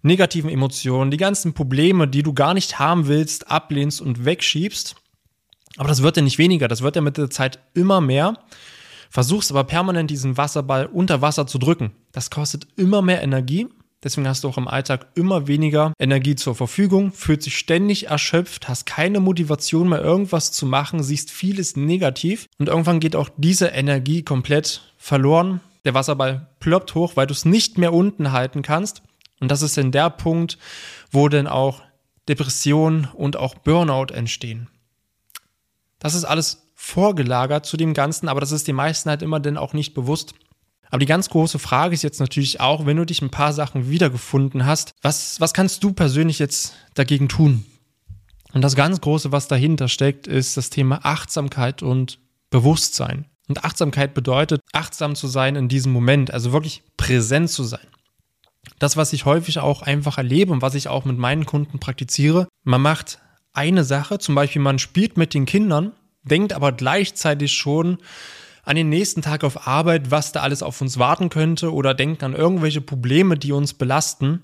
negativen 0.01 0.49
Emotionen, 0.49 1.11
die 1.11 1.17
ganzen 1.17 1.53
Probleme, 1.53 2.07
die 2.07 2.23
du 2.23 2.33
gar 2.33 2.53
nicht 2.53 2.79
haben 2.79 3.07
willst, 3.07 3.49
ablehnst 3.49 4.01
und 4.01 4.25
wegschiebst. 4.25 4.95
Aber 5.77 5.87
das 5.87 6.03
wird 6.03 6.17
ja 6.17 6.23
nicht 6.23 6.37
weniger, 6.37 6.67
das 6.67 6.81
wird 6.81 6.95
ja 6.95 7.01
mit 7.01 7.17
der 7.17 7.29
Zeit 7.29 7.59
immer 7.73 8.01
mehr. 8.01 8.37
Versuchst 9.09 9.51
aber 9.51 9.63
permanent 9.63 10.09
diesen 10.09 10.37
Wasserball 10.37 10.87
unter 10.87 11.21
Wasser 11.21 11.45
zu 11.45 11.59
drücken. 11.59 11.91
Das 12.11 12.31
kostet 12.31 12.67
immer 12.75 13.01
mehr 13.01 13.21
Energie 13.21 13.69
Deswegen 14.03 14.27
hast 14.27 14.43
du 14.43 14.49
auch 14.49 14.57
im 14.57 14.67
Alltag 14.67 15.07
immer 15.15 15.47
weniger 15.47 15.93
Energie 15.97 16.35
zur 16.35 16.55
Verfügung, 16.55 17.11
fühlst 17.13 17.45
dich 17.45 17.57
ständig 17.57 18.07
erschöpft, 18.07 18.67
hast 18.67 18.85
keine 18.85 19.19
Motivation 19.21 19.89
mehr, 19.89 20.01
irgendwas 20.01 20.51
zu 20.51 20.65
machen, 20.65 21.01
siehst 21.01 21.31
vieles 21.31 21.77
negativ 21.77 22.47
und 22.57 22.67
irgendwann 22.67 22.99
geht 22.99 23.15
auch 23.15 23.29
diese 23.37 23.67
Energie 23.67 24.23
komplett 24.23 24.81
verloren. 24.97 25.61
Der 25.85 25.93
Wasserball 25.93 26.47
ploppt 26.59 26.95
hoch, 26.95 27.15
weil 27.15 27.27
du 27.27 27.33
es 27.33 27.45
nicht 27.45 27.77
mehr 27.77 27.93
unten 27.93 28.31
halten 28.31 28.61
kannst. 28.61 29.01
Und 29.39 29.49
das 29.49 29.61
ist 29.61 29.77
dann 29.77 29.91
der 29.91 30.09
Punkt, 30.09 30.57
wo 31.11 31.27
dann 31.27 31.47
auch 31.47 31.81
Depression 32.29 33.07
und 33.13 33.35
auch 33.35 33.55
Burnout 33.55 34.13
entstehen. 34.13 34.69
Das 35.99 36.15
ist 36.15 36.23
alles 36.25 36.69
vorgelagert 36.75 37.65
zu 37.65 37.77
dem 37.77 37.93
Ganzen, 37.93 38.27
aber 38.27 38.39
das 38.39 38.51
ist 38.51 38.67
den 38.67 38.75
meisten 38.75 39.09
halt 39.09 39.21
immer 39.21 39.39
dann 39.39 39.57
auch 39.57 39.73
nicht 39.73 39.93
bewusst. 39.93 40.33
Aber 40.93 40.99
die 40.99 41.07
ganz 41.07 41.27
große 41.31 41.57
Frage 41.57 41.95
ist 41.95 42.03
jetzt 42.03 42.19
natürlich 42.19 42.59
auch, 42.59 42.85
wenn 42.85 42.97
du 42.97 43.03
dich 43.03 43.23
ein 43.23 43.31
paar 43.31 43.51
Sachen 43.51 43.89
wiedergefunden 43.89 44.67
hast, 44.67 44.93
was, 45.01 45.41
was 45.41 45.51
kannst 45.51 45.83
du 45.83 45.91
persönlich 45.91 46.37
jetzt 46.37 46.75
dagegen 46.93 47.27
tun? 47.27 47.65
Und 48.53 48.61
das 48.61 48.75
ganz 48.75 49.01
Große, 49.01 49.31
was 49.31 49.47
dahinter 49.47 49.87
steckt, 49.87 50.27
ist 50.27 50.55
das 50.55 50.69
Thema 50.69 50.99
Achtsamkeit 51.01 51.81
und 51.81 52.19
Bewusstsein. 52.51 53.25
Und 53.47 53.65
Achtsamkeit 53.65 54.13
bedeutet, 54.13 54.61
achtsam 54.71 55.15
zu 55.15 55.25
sein 55.25 55.55
in 55.55 55.67
diesem 55.67 55.91
Moment, 55.91 56.29
also 56.31 56.53
wirklich 56.53 56.83
präsent 56.95 57.49
zu 57.49 57.63
sein. 57.63 57.87
Das, 58.77 58.95
was 58.95 59.13
ich 59.13 59.25
häufig 59.25 59.57
auch 59.57 59.81
einfach 59.81 60.19
erlebe 60.19 60.53
und 60.53 60.61
was 60.61 60.75
ich 60.75 60.89
auch 60.89 61.05
mit 61.05 61.17
meinen 61.17 61.47
Kunden 61.47 61.79
praktiziere, 61.79 62.47
man 62.65 62.83
macht 62.83 63.17
eine 63.51 63.83
Sache, 63.83 64.19
zum 64.19 64.35
Beispiel 64.35 64.61
man 64.61 64.77
spielt 64.77 65.17
mit 65.17 65.33
den 65.33 65.47
Kindern, 65.47 65.93
denkt 66.21 66.53
aber 66.53 66.71
gleichzeitig 66.71 67.53
schon 67.53 67.97
an 68.63 68.75
den 68.75 68.89
nächsten 68.89 69.21
Tag 69.21 69.43
auf 69.43 69.67
Arbeit, 69.67 70.09
was 70.09 70.31
da 70.31 70.41
alles 70.41 70.63
auf 70.63 70.79
uns 70.81 70.97
warten 70.97 71.29
könnte 71.29 71.73
oder 71.73 71.93
denken 71.93 72.23
an 72.25 72.33
irgendwelche 72.33 72.81
Probleme, 72.81 73.37
die 73.37 73.51
uns 73.51 73.73
belasten. 73.73 74.41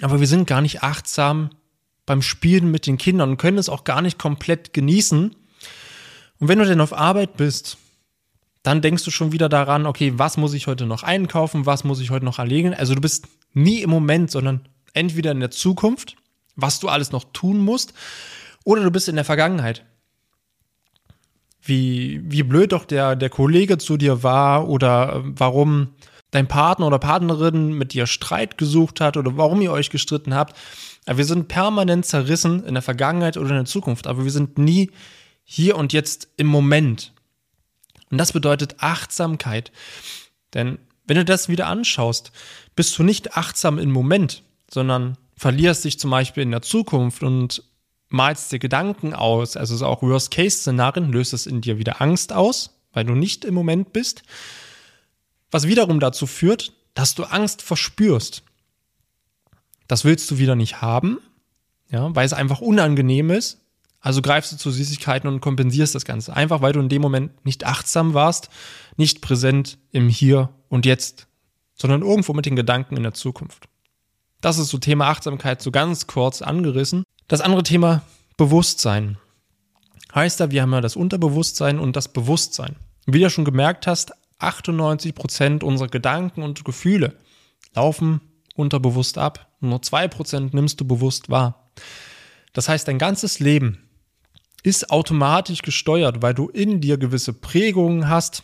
Aber 0.00 0.18
wir 0.18 0.26
sind 0.26 0.46
gar 0.46 0.62
nicht 0.62 0.82
achtsam 0.82 1.50
beim 2.06 2.22
Spielen 2.22 2.70
mit 2.70 2.86
den 2.86 2.98
Kindern 2.98 3.30
und 3.30 3.36
können 3.36 3.58
es 3.58 3.68
auch 3.68 3.84
gar 3.84 4.02
nicht 4.02 4.18
komplett 4.18 4.72
genießen. 4.72 5.36
Und 6.38 6.48
wenn 6.48 6.58
du 6.58 6.64
denn 6.64 6.80
auf 6.80 6.92
Arbeit 6.92 7.36
bist, 7.36 7.76
dann 8.62 8.80
denkst 8.80 9.04
du 9.04 9.10
schon 9.10 9.32
wieder 9.32 9.50
daran, 9.50 9.86
okay, 9.86 10.14
was 10.16 10.38
muss 10.38 10.54
ich 10.54 10.66
heute 10.66 10.86
noch 10.86 11.02
einkaufen, 11.02 11.66
was 11.66 11.84
muss 11.84 12.00
ich 12.00 12.10
heute 12.10 12.24
noch 12.24 12.38
erlegen. 12.38 12.74
Also 12.74 12.94
du 12.94 13.00
bist 13.00 13.28
nie 13.52 13.82
im 13.82 13.90
Moment, 13.90 14.30
sondern 14.30 14.66
entweder 14.94 15.32
in 15.32 15.40
der 15.40 15.50
Zukunft, 15.50 16.16
was 16.56 16.80
du 16.80 16.88
alles 16.88 17.12
noch 17.12 17.24
tun 17.32 17.58
musst, 17.58 17.92
oder 18.64 18.82
du 18.82 18.90
bist 18.90 19.08
in 19.08 19.16
der 19.16 19.24
Vergangenheit 19.26 19.84
wie, 21.64 22.20
wie 22.24 22.42
blöd 22.42 22.72
doch 22.72 22.84
der, 22.84 23.16
der 23.16 23.30
Kollege 23.30 23.78
zu 23.78 23.96
dir 23.96 24.22
war 24.22 24.68
oder 24.68 25.16
äh, 25.16 25.20
warum 25.24 25.88
dein 26.30 26.48
Partner 26.48 26.88
oder 26.88 26.98
Partnerin 26.98 27.72
mit 27.72 27.92
dir 27.92 28.06
Streit 28.06 28.58
gesucht 28.58 29.00
hat 29.00 29.16
oder 29.16 29.36
warum 29.36 29.60
ihr 29.60 29.70
euch 29.70 29.90
gestritten 29.90 30.34
habt. 30.34 30.56
Wir 31.06 31.24
sind 31.24 31.48
permanent 31.48 32.06
zerrissen 32.06 32.64
in 32.64 32.74
der 32.74 32.82
Vergangenheit 32.82 33.36
oder 33.36 33.50
in 33.50 33.56
der 33.56 33.64
Zukunft, 33.66 34.06
aber 34.06 34.24
wir 34.24 34.32
sind 34.32 34.58
nie 34.58 34.90
hier 35.44 35.76
und 35.76 35.92
jetzt 35.92 36.28
im 36.36 36.48
Moment. 36.48 37.12
Und 38.10 38.18
das 38.18 38.32
bedeutet 38.32 38.76
Achtsamkeit. 38.78 39.70
Denn 40.54 40.78
wenn 41.06 41.18
du 41.18 41.24
das 41.24 41.48
wieder 41.48 41.66
anschaust, 41.66 42.32
bist 42.74 42.98
du 42.98 43.04
nicht 43.04 43.36
achtsam 43.36 43.78
im 43.78 43.92
Moment, 43.92 44.42
sondern 44.68 45.16
verlierst 45.36 45.84
dich 45.84 46.00
zum 46.00 46.10
Beispiel 46.10 46.42
in 46.42 46.50
der 46.50 46.62
Zukunft 46.62 47.22
und 47.22 47.62
malst 48.14 48.52
dir 48.52 48.58
Gedanken 48.58 49.12
aus, 49.12 49.56
also 49.56 49.76
so 49.76 49.86
auch 49.86 50.02
Worst-Case-Szenarien, 50.02 51.12
löst 51.12 51.34
es 51.34 51.46
in 51.46 51.60
dir 51.60 51.78
wieder 51.78 52.00
Angst 52.00 52.32
aus, 52.32 52.80
weil 52.92 53.04
du 53.04 53.14
nicht 53.14 53.44
im 53.44 53.54
Moment 53.54 53.92
bist. 53.92 54.22
Was 55.50 55.66
wiederum 55.66 56.00
dazu 56.00 56.26
führt, 56.26 56.72
dass 56.94 57.14
du 57.14 57.24
Angst 57.24 57.60
verspürst. 57.60 58.42
Das 59.88 60.04
willst 60.04 60.30
du 60.30 60.38
wieder 60.38 60.54
nicht 60.54 60.80
haben, 60.80 61.18
ja, 61.90 62.14
weil 62.14 62.24
es 62.24 62.32
einfach 62.32 62.60
unangenehm 62.60 63.30
ist. 63.30 63.60
Also 64.00 64.22
greifst 64.22 64.52
du 64.52 64.56
zu 64.56 64.70
Süßigkeiten 64.70 65.28
und 65.28 65.40
kompensierst 65.40 65.94
das 65.94 66.04
Ganze. 66.04 66.34
Einfach 66.34 66.60
weil 66.62 66.72
du 66.72 66.80
in 66.80 66.88
dem 66.88 67.02
Moment 67.02 67.44
nicht 67.44 67.64
achtsam 67.64 68.14
warst, 68.14 68.48
nicht 68.96 69.22
präsent 69.22 69.78
im 69.92 70.08
Hier 70.08 70.50
und 70.68 70.86
Jetzt, 70.86 71.26
sondern 71.74 72.02
irgendwo 72.02 72.32
mit 72.32 72.46
den 72.46 72.56
Gedanken 72.56 72.96
in 72.96 73.02
der 73.02 73.14
Zukunft. 73.14 73.66
Das 74.40 74.58
ist 74.58 74.68
so 74.68 74.78
Thema 74.78 75.08
Achtsamkeit 75.08 75.62
so 75.62 75.70
ganz 75.70 76.06
kurz 76.06 76.42
angerissen. 76.42 77.04
Das 77.28 77.40
andere 77.40 77.62
Thema 77.62 78.02
Bewusstsein. 78.36 79.16
Heißt 80.14 80.40
da, 80.40 80.50
wir 80.50 80.62
haben 80.62 80.72
ja 80.72 80.80
das 80.80 80.96
Unterbewusstsein 80.96 81.78
und 81.78 81.96
das 81.96 82.12
Bewusstsein. 82.12 82.76
Wie 83.06 83.20
du 83.20 83.30
schon 83.30 83.44
gemerkt 83.44 83.86
hast, 83.86 84.12
98 84.38 85.14
Prozent 85.14 85.64
unserer 85.64 85.88
Gedanken 85.88 86.42
und 86.42 86.64
Gefühle 86.64 87.16
laufen 87.74 88.20
unterbewusst 88.56 89.18
ab. 89.18 89.48
Nur 89.60 89.78
2% 89.78 90.50
nimmst 90.52 90.80
du 90.80 90.84
bewusst 90.84 91.30
wahr. 91.30 91.70
Das 92.52 92.68
heißt, 92.68 92.86
dein 92.86 92.98
ganzes 92.98 93.40
Leben 93.40 93.78
ist 94.62 94.90
automatisch 94.90 95.62
gesteuert, 95.62 96.22
weil 96.22 96.34
du 96.34 96.48
in 96.48 96.80
dir 96.80 96.98
gewisse 96.98 97.32
Prägungen 97.32 98.08
hast, 98.08 98.42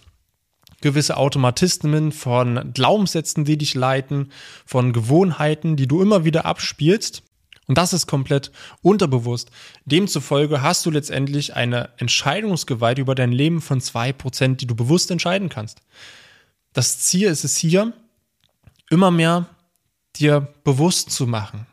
gewisse 0.80 1.16
Automatismen 1.16 2.12
von 2.12 2.72
Glaubenssätzen, 2.72 3.44
die 3.44 3.58
dich 3.58 3.74
leiten, 3.74 4.32
von 4.66 4.92
Gewohnheiten, 4.92 5.76
die 5.76 5.86
du 5.86 6.02
immer 6.02 6.24
wieder 6.24 6.44
abspielst. 6.46 7.22
Und 7.70 7.78
das 7.78 7.92
ist 7.92 8.08
komplett 8.08 8.50
unterbewusst. 8.82 9.52
Demzufolge 9.84 10.60
hast 10.60 10.84
du 10.84 10.90
letztendlich 10.90 11.54
eine 11.54 11.90
Entscheidungsgewalt 11.98 12.98
über 12.98 13.14
dein 13.14 13.30
Leben 13.30 13.60
von 13.60 13.80
zwei 13.80 14.12
Prozent, 14.12 14.60
die 14.60 14.66
du 14.66 14.74
bewusst 14.74 15.08
entscheiden 15.12 15.48
kannst. 15.48 15.80
Das 16.72 16.98
Ziel 16.98 17.28
ist 17.28 17.44
es 17.44 17.56
hier, 17.56 17.92
immer 18.90 19.12
mehr 19.12 19.46
dir 20.16 20.48
bewusst 20.64 21.12
zu 21.12 21.28
machen. 21.28 21.68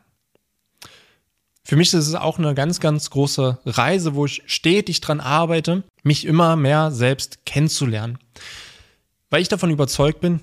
Für 1.64 1.76
mich 1.76 1.92
ist 1.96 2.08
es 2.08 2.14
auch 2.14 2.38
eine 2.38 2.54
ganz, 2.54 2.80
ganz 2.80 3.10
große 3.10 3.58
Reise, 3.66 4.14
wo 4.14 4.28
ich 4.28 4.44
stetig 4.46 5.02
dran 5.02 5.20
arbeite, 5.20 5.82
mich 6.04 6.26
immer 6.26 6.56
mehr 6.58 6.92
selbst 6.92 7.44
kennenzulernen. 7.48 8.20
Weil 9.32 9.42
ich 9.42 9.50
davon 9.50 9.72
überzeugt 9.72 10.22
bin, 10.22 10.42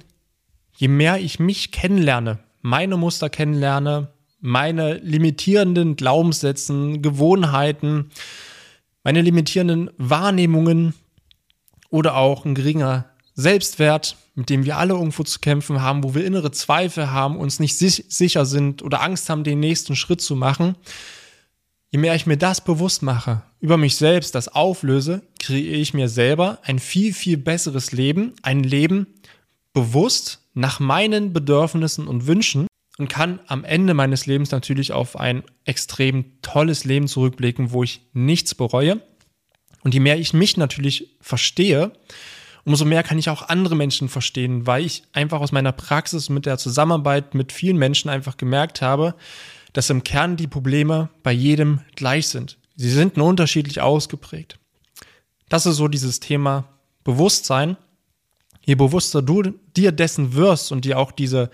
je 0.75 0.89
mehr 0.89 1.21
ich 1.21 1.39
mich 1.39 1.71
kennenlerne, 1.71 2.41
meine 2.61 2.97
Muster 2.97 3.31
kennenlerne, 3.31 4.09
meine 4.45 4.99
limitierenden 4.99 5.97
Glaubenssätzen, 5.97 7.01
Gewohnheiten, 7.01 8.11
meine 9.03 9.23
limitierenden 9.23 9.91
Wahrnehmungen 9.97 10.93
oder 11.89 12.17
auch 12.17 12.45
ein 12.45 12.55
geringer 12.55 13.07
Selbstwert, 13.33 14.19
mit 14.35 14.51
dem 14.51 14.67
wir 14.67 14.77
alle 14.77 14.93
irgendwo 14.93 15.23
zu 15.23 15.41
kämpfen 15.41 15.81
haben, 15.81 16.05
wo 16.05 16.15
wir 16.15 16.27
innere 16.27 16.51
Zweifel 16.51 17.11
haben, 17.11 17.39
uns 17.39 17.59
nicht 17.59 17.79
sicher 17.79 18.45
sind 18.45 18.83
oder 18.83 19.01
Angst 19.01 19.31
haben, 19.31 19.45
den 19.45 19.61
nächsten 19.61 19.97
Schritt 19.97 20.21
zu 20.21 20.37
machen. 20.37 20.77
Je 21.91 21.99
mehr 21.99 22.15
ich 22.15 22.27
mir 22.27 22.37
das 22.37 22.63
bewusst 22.63 23.03
mache, 23.03 23.41
über 23.61 23.79
mich 23.79 23.97
selbst 23.97 24.35
das 24.35 24.49
auflöse, 24.49 25.23
kreiere 25.41 25.77
ich 25.77 25.95
mir 25.95 26.11
selber 26.11 26.59
ein 26.65 26.81
viel, 26.81 27.15
viel 27.15 27.39
besseres 27.39 27.93
Leben, 27.93 28.35
ein 28.43 28.63
Leben 28.63 29.07
bewusst 29.73 30.41
nach 30.53 30.81
meinen 30.81 31.33
Bedürfnissen 31.33 32.07
und 32.07 32.27
Wünschen 32.27 32.67
und 32.99 33.09
kann 33.09 33.41
am 33.47 33.65
Ende 33.65 33.95
meines 33.95 34.27
Lebens 34.27 34.51
natürlich 34.51 34.93
auf 34.93 35.19
ein 35.19 35.43
extrem 35.65 36.41
tolles 36.43 36.85
Leben 36.85 37.09
zurückblicken, 37.09 37.73
wo 37.73 37.83
ich 37.83 38.03
nichts 38.13 38.55
bereue. 38.55 39.01
Und 39.83 39.95
je 39.95 40.01
mehr 40.01 40.19
ich 40.19 40.33
mich 40.33 40.57
natürlich 40.57 41.17
verstehe, 41.21 41.93
umso 42.65 42.85
mehr 42.85 43.03
kann 43.03 43.19
ich 43.19 43.29
auch 43.29 43.49
andere 43.49 43.77
Menschen 43.77 44.09
verstehen, 44.09 44.67
weil 44.67 44.85
ich 44.85 45.03
einfach 45.13 45.41
aus 45.41 45.53
meiner 45.53 45.73
Praxis 45.73 46.29
mit 46.29 46.47
der 46.47 46.57
Zusammenarbeit 46.57 47.35
mit 47.35 47.53
vielen 47.53 47.77
Menschen 47.77 48.09
einfach 48.09 48.37
gemerkt 48.37 48.81
habe, 48.81 49.15
dass 49.73 49.91
im 49.91 50.05
Kern 50.05 50.37
die 50.37 50.47
Probleme 50.47 51.11
bei 51.23 51.33
jedem 51.33 51.81
gleich 51.97 52.29
sind. 52.29 52.59
Sie 52.77 52.91
sind 52.91 53.17
nur 53.17 53.27
unterschiedlich 53.27 53.81
ausgeprägt. 53.81 54.59
Das 55.49 55.67
ist 55.67 55.77
so 55.77 55.89
dieses 55.89 56.21
Thema 56.21 56.65
Bewusstsein. 57.03 57.77
Je 58.65 58.77
bewusster 58.77 59.21
du 59.21 59.43
dir 59.77 59.93
dessen 59.93 60.35
wirst 60.35 60.73
und 60.73 60.85
dir 60.85 60.99
auch 60.99 61.13
diese 61.13 61.51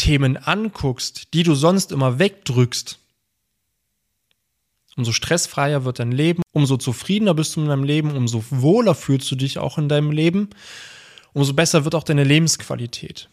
Themen 0.00 0.38
anguckst, 0.38 1.34
die 1.34 1.42
du 1.42 1.54
sonst 1.54 1.92
immer 1.92 2.18
wegdrückst, 2.18 2.98
umso 4.96 5.12
stressfreier 5.12 5.84
wird 5.84 5.98
dein 5.98 6.10
Leben, 6.10 6.42
umso 6.52 6.78
zufriedener 6.78 7.34
bist 7.34 7.54
du 7.54 7.60
in 7.60 7.68
deinem 7.68 7.84
Leben, 7.84 8.16
umso 8.16 8.42
wohler 8.48 8.94
fühlst 8.94 9.30
du 9.30 9.36
dich 9.36 9.58
auch 9.58 9.76
in 9.76 9.90
deinem 9.90 10.10
Leben, 10.10 10.48
umso 11.34 11.52
besser 11.52 11.84
wird 11.84 11.94
auch 11.94 12.02
deine 12.02 12.24
Lebensqualität. 12.24 13.28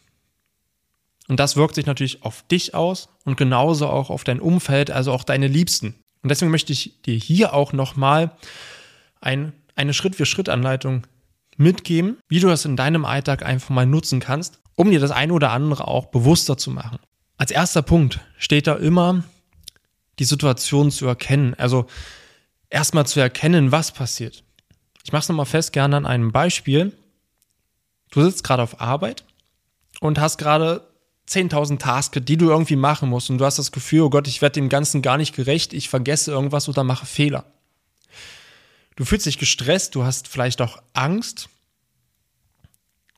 Und 1.30 1.40
das 1.40 1.56
wirkt 1.56 1.76
sich 1.76 1.86
natürlich 1.86 2.24
auf 2.24 2.44
dich 2.52 2.76
aus 2.76 3.08
und 3.24 3.38
genauso 3.38 3.88
auch 3.88 4.10
auf 4.10 4.26
dein 4.26 4.42
Umfeld, 4.42 4.92
also 4.92 5.14
auch 5.14 5.24
deine 5.24 5.48
Liebsten. 5.48 5.96
Und 6.22 6.32
deswegen 6.32 6.52
möchte 6.52 6.74
ich 6.74 7.02
dir 7.04 7.16
hier 7.16 7.54
auch 7.54 7.72
nochmal 7.72 8.36
ein, 9.22 9.54
eine 9.76 9.94
Schritt-für-Schritt-Anleitung 9.94 11.08
mitgeben, 11.58 12.18
wie 12.30 12.40
du 12.40 12.48
das 12.48 12.66
in 12.66 12.76
deinem 12.76 13.06
Alltag 13.06 13.44
einfach 13.44 13.70
mal 13.70 13.86
nutzen 13.86 14.20
kannst, 14.20 14.60
um 14.76 14.90
dir 14.92 15.00
das 15.00 15.12
eine 15.12 15.34
oder 15.34 15.52
andere 15.52 15.88
auch 15.88 16.08
bewusster 16.08 16.58
zu 16.58 16.72
machen. 16.72 17.00
Als 17.38 17.52
erster 17.52 17.82
Punkt 17.82 18.20
steht 18.38 18.68
da 18.68 18.76
immer 18.76 19.24
die 20.20 20.26
Situation 20.26 20.92
zu 20.92 21.06
erkennen. 21.06 21.54
Also 21.56 21.88
erstmal 22.70 23.06
zu 23.06 23.20
erkennen, 23.20 23.72
was 23.72 23.92
passiert. 23.92 24.44
Ich 25.04 25.12
mache 25.12 25.22
es 25.22 25.30
nochmal 25.30 25.46
fest, 25.46 25.74
gerne 25.74 25.98
an 25.98 26.06
einem 26.06 26.32
Beispiel. 26.32 26.94
Du 28.12 28.24
sitzt 28.24 28.44
gerade 28.44 28.64
auf 28.64 28.82
Arbeit 28.82 29.24
und 30.00 30.20
hast 30.20 30.38
gerade 30.38 30.88
10.000 31.30 31.78
Tasks, 31.78 32.20
die 32.24 32.38
du 32.38 32.50
irgendwie 32.50 32.76
machen 32.76 33.10
musst 33.10 33.30
und 33.30 33.38
du 33.38 33.46
hast 33.46 33.60
das 33.60 33.72
Gefühl, 33.72 34.02
oh 34.02 34.10
Gott, 34.10 34.28
ich 34.28 34.42
werde 34.42 34.54
dem 34.54 34.70
Ganzen 34.70 35.02
gar 35.02 35.18
nicht 35.18 35.36
gerecht, 35.36 35.74
ich 35.74 35.90
vergesse 35.90 36.32
irgendwas 36.32 36.70
oder 36.70 36.84
mache 36.84 37.06
Fehler. 37.06 37.46
Du 38.98 39.06
fühlst 39.06 39.28
dich 39.28 39.38
gestresst, 39.38 39.94
du 39.96 40.04
hast 40.04 40.28
vielleicht 40.28 40.60
auch 40.60 40.82
Angst 40.94 41.50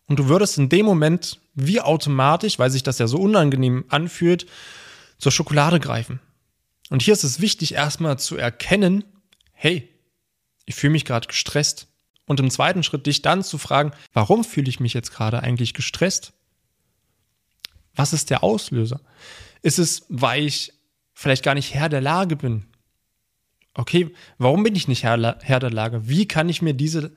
und 0.08 0.20
du 0.20 0.28
würdest 0.28 0.58
in 0.58 0.68
dem 0.68 0.86
Moment 0.86 1.40
wie 1.56 1.80
automatisch, 1.80 2.60
weil 2.60 2.70
sich 2.70 2.84
das 2.84 3.00
ja 3.00 3.08
so 3.08 3.18
unangenehm 3.18 3.86
anfühlt, 3.88 4.46
zur 5.18 5.32
Schokolade 5.32 5.80
greifen. 5.80 6.20
Und 6.90 7.02
hier 7.02 7.14
ist 7.14 7.24
es 7.24 7.40
wichtig, 7.40 7.76
erstmal 7.76 8.20
zu 8.20 8.36
erkennen, 8.36 9.06
hey, 9.54 9.88
ich 10.66 10.76
fühle 10.76 10.92
mich 10.92 11.06
gerade 11.06 11.28
gestresst. 11.28 11.88
Und 12.26 12.40
im 12.40 12.52
zweiten 12.52 12.84
Schritt 12.84 13.06
dich 13.06 13.22
dann 13.22 13.42
zu 13.42 13.58
fragen, 13.58 13.92
warum 14.14 14.44
fühle 14.44 14.70
ich 14.70 14.80
mich 14.80 14.94
jetzt 14.94 15.12
gerade 15.12 15.42
eigentlich 15.42 15.74
gestresst? 15.74 16.34
Was 17.96 18.12
ist 18.14 18.30
der 18.30 18.44
Auslöser? 18.44 19.00
Ist 19.62 19.80
es, 19.80 20.06
weil 20.10 20.44
ich 20.44 20.74
vielleicht 21.14 21.44
gar 21.44 21.56
nicht 21.56 21.74
Herr 21.74 21.90
der 21.90 22.02
Lage 22.02 22.36
bin? 22.36 22.69
Okay, 23.80 24.14
warum 24.38 24.64
bin 24.64 24.76
ich 24.76 24.90
nicht 24.90 25.04
Herr, 25.04 25.38
Herr 25.42 25.62
der 25.62 25.72
Lage? 25.72 26.10
Wie 26.10 26.28
kann 26.28 26.50
ich 26.50 26.62
mir 26.62 26.74
diese, 26.74 27.14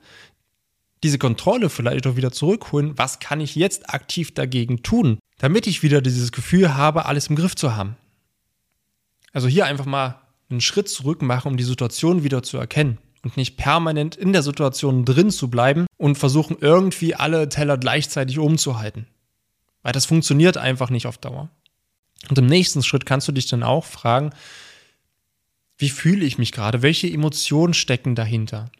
diese 1.03 1.17
Kontrolle 1.17 1.69
vielleicht 1.69 2.07
auch 2.07 2.15
wieder 2.15 2.31
zurückholen? 2.31 2.97
Was 2.97 3.19
kann 3.19 3.41
ich 3.41 3.55
jetzt 3.55 3.93
aktiv 3.93 4.33
dagegen 4.33 4.81
tun, 4.81 5.19
damit 5.39 5.67
ich 5.67 5.83
wieder 5.83 5.99
dieses 5.99 6.31
Gefühl 6.31 6.73
habe, 6.73 7.05
alles 7.05 7.27
im 7.27 7.35
Griff 7.35 7.57
zu 7.57 7.75
haben? 7.75 7.97
Also 9.33 9.49
hier 9.49 9.65
einfach 9.65 9.85
mal 9.85 10.21
einen 10.49 10.61
Schritt 10.61 10.87
zurück 10.87 11.21
machen, 11.21 11.49
um 11.49 11.57
die 11.57 11.65
Situation 11.65 12.23
wieder 12.23 12.43
zu 12.43 12.57
erkennen 12.57 12.97
und 13.23 13.35
nicht 13.35 13.57
permanent 13.57 14.15
in 14.15 14.31
der 14.31 14.41
Situation 14.41 15.03
drin 15.03 15.31
zu 15.31 15.49
bleiben 15.49 15.85
und 15.97 16.17
versuchen 16.17 16.55
irgendwie 16.61 17.13
alle 17.13 17.49
Teller 17.49 17.77
gleichzeitig 17.77 18.39
umzuhalten. 18.39 19.07
Weil 19.81 19.91
das 19.91 20.05
funktioniert 20.05 20.55
einfach 20.55 20.89
nicht 20.89 21.07
auf 21.07 21.17
Dauer. 21.17 21.49
Und 22.29 22.37
im 22.37 22.45
nächsten 22.45 22.83
Schritt 22.83 23.05
kannst 23.05 23.27
du 23.27 23.33
dich 23.33 23.47
dann 23.47 23.63
auch 23.63 23.83
fragen, 23.83 24.29
wie 25.77 25.89
fühle 25.89 26.25
ich 26.25 26.37
mich 26.37 26.51
gerade? 26.51 26.81
Welche 26.81 27.07
Emotionen 27.07 27.73
stecken 27.73 28.15
dahinter? 28.15 28.71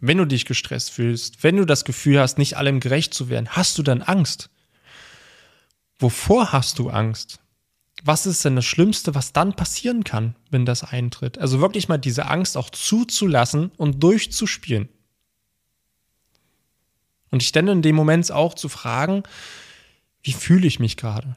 Wenn 0.00 0.18
du 0.18 0.24
dich 0.24 0.44
gestresst 0.44 0.90
fühlst, 0.90 1.42
wenn 1.42 1.56
du 1.56 1.64
das 1.64 1.84
Gefühl 1.84 2.20
hast, 2.20 2.38
nicht 2.38 2.56
allem 2.56 2.80
gerecht 2.80 3.14
zu 3.14 3.28
werden, 3.28 3.48
hast 3.50 3.78
du 3.78 3.82
dann 3.82 4.02
Angst? 4.02 4.50
Wovor 5.98 6.52
hast 6.52 6.78
du 6.78 6.90
Angst? 6.90 7.40
was 8.04 8.26
ist 8.26 8.44
denn 8.44 8.56
das 8.56 8.64
Schlimmste, 8.64 9.14
was 9.14 9.32
dann 9.32 9.54
passieren 9.54 10.04
kann, 10.04 10.34
wenn 10.50 10.64
das 10.64 10.84
eintritt? 10.84 11.38
Also 11.38 11.60
wirklich 11.60 11.88
mal 11.88 11.98
diese 11.98 12.26
Angst 12.26 12.56
auch 12.56 12.70
zuzulassen 12.70 13.70
und 13.76 14.02
durchzuspielen. 14.02 14.88
Und 17.30 17.42
dich 17.42 17.52
dann 17.52 17.68
in 17.68 17.82
dem 17.82 17.96
Moment 17.96 18.30
auch 18.32 18.54
zu 18.54 18.68
fragen, 18.68 19.22
wie 20.22 20.32
fühle 20.32 20.66
ich 20.66 20.80
mich 20.80 20.96
gerade? 20.96 21.36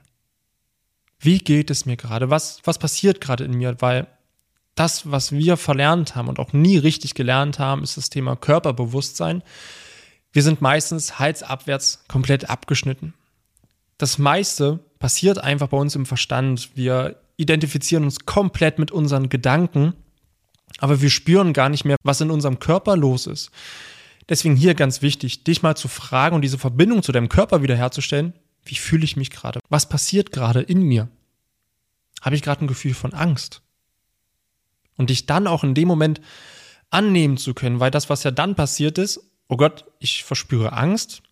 Wie 1.19 1.39
geht 1.39 1.69
es 1.69 1.85
mir 1.85 1.97
gerade? 1.97 2.29
Was, 2.29 2.61
was 2.63 2.79
passiert 2.79 3.21
gerade 3.21 3.43
in 3.43 3.53
mir? 3.53 3.81
Weil 3.81 4.07
das, 4.75 5.11
was 5.11 5.31
wir 5.31 5.57
verlernt 5.57 6.15
haben 6.15 6.27
und 6.27 6.39
auch 6.39 6.53
nie 6.53 6.77
richtig 6.77 7.13
gelernt 7.13 7.59
haben, 7.59 7.83
ist 7.83 7.97
das 7.97 8.09
Thema 8.09 8.35
Körperbewusstsein. 8.35 9.43
Wir 10.31 10.43
sind 10.43 10.61
meistens 10.61 11.19
halsabwärts 11.19 12.03
komplett 12.07 12.49
abgeschnitten 12.49 13.13
das 14.01 14.17
meiste 14.17 14.79
passiert 14.97 15.37
einfach 15.37 15.67
bei 15.67 15.77
uns 15.77 15.95
im 15.95 16.07
Verstand. 16.07 16.71
Wir 16.73 17.21
identifizieren 17.37 18.03
uns 18.03 18.25
komplett 18.25 18.79
mit 18.79 18.91
unseren 18.91 19.29
Gedanken, 19.29 19.93
aber 20.79 21.01
wir 21.01 21.11
spüren 21.11 21.53
gar 21.53 21.69
nicht 21.69 21.85
mehr, 21.85 21.97
was 22.03 22.19
in 22.19 22.31
unserem 22.31 22.57
Körper 22.57 22.97
los 22.97 23.27
ist. 23.27 23.51
Deswegen 24.27 24.55
hier 24.55 24.73
ganz 24.73 25.03
wichtig, 25.03 25.43
dich 25.43 25.61
mal 25.61 25.75
zu 25.75 25.87
fragen 25.87 26.35
und 26.35 26.41
diese 26.41 26.57
Verbindung 26.57 27.03
zu 27.03 27.11
deinem 27.11 27.29
Körper 27.29 27.61
wiederherzustellen. 27.61 28.33
Wie 28.63 28.75
fühle 28.75 29.03
ich 29.03 29.17
mich 29.17 29.29
gerade? 29.29 29.59
Was 29.69 29.87
passiert 29.87 30.31
gerade 30.31 30.61
in 30.61 30.81
mir? 30.81 31.07
Habe 32.21 32.35
ich 32.35 32.41
gerade 32.41 32.65
ein 32.65 32.67
Gefühl 32.67 32.95
von 32.95 33.13
Angst? 33.13 33.61
Und 34.97 35.09
dich 35.09 35.25
dann 35.25 35.47
auch 35.47 35.63
in 35.63 35.73
dem 35.73 35.87
Moment 35.87 36.21
annehmen 36.89 37.37
zu 37.37 37.53
können, 37.53 37.79
weil 37.79 37.91
das, 37.91 38.09
was 38.09 38.23
ja 38.23 38.31
dann 38.31 38.55
passiert 38.55 38.97
ist, 38.97 39.19
oh 39.47 39.57
Gott, 39.57 39.85
ich 39.99 40.23
verspüre 40.23 40.73
Angst, 40.73 41.23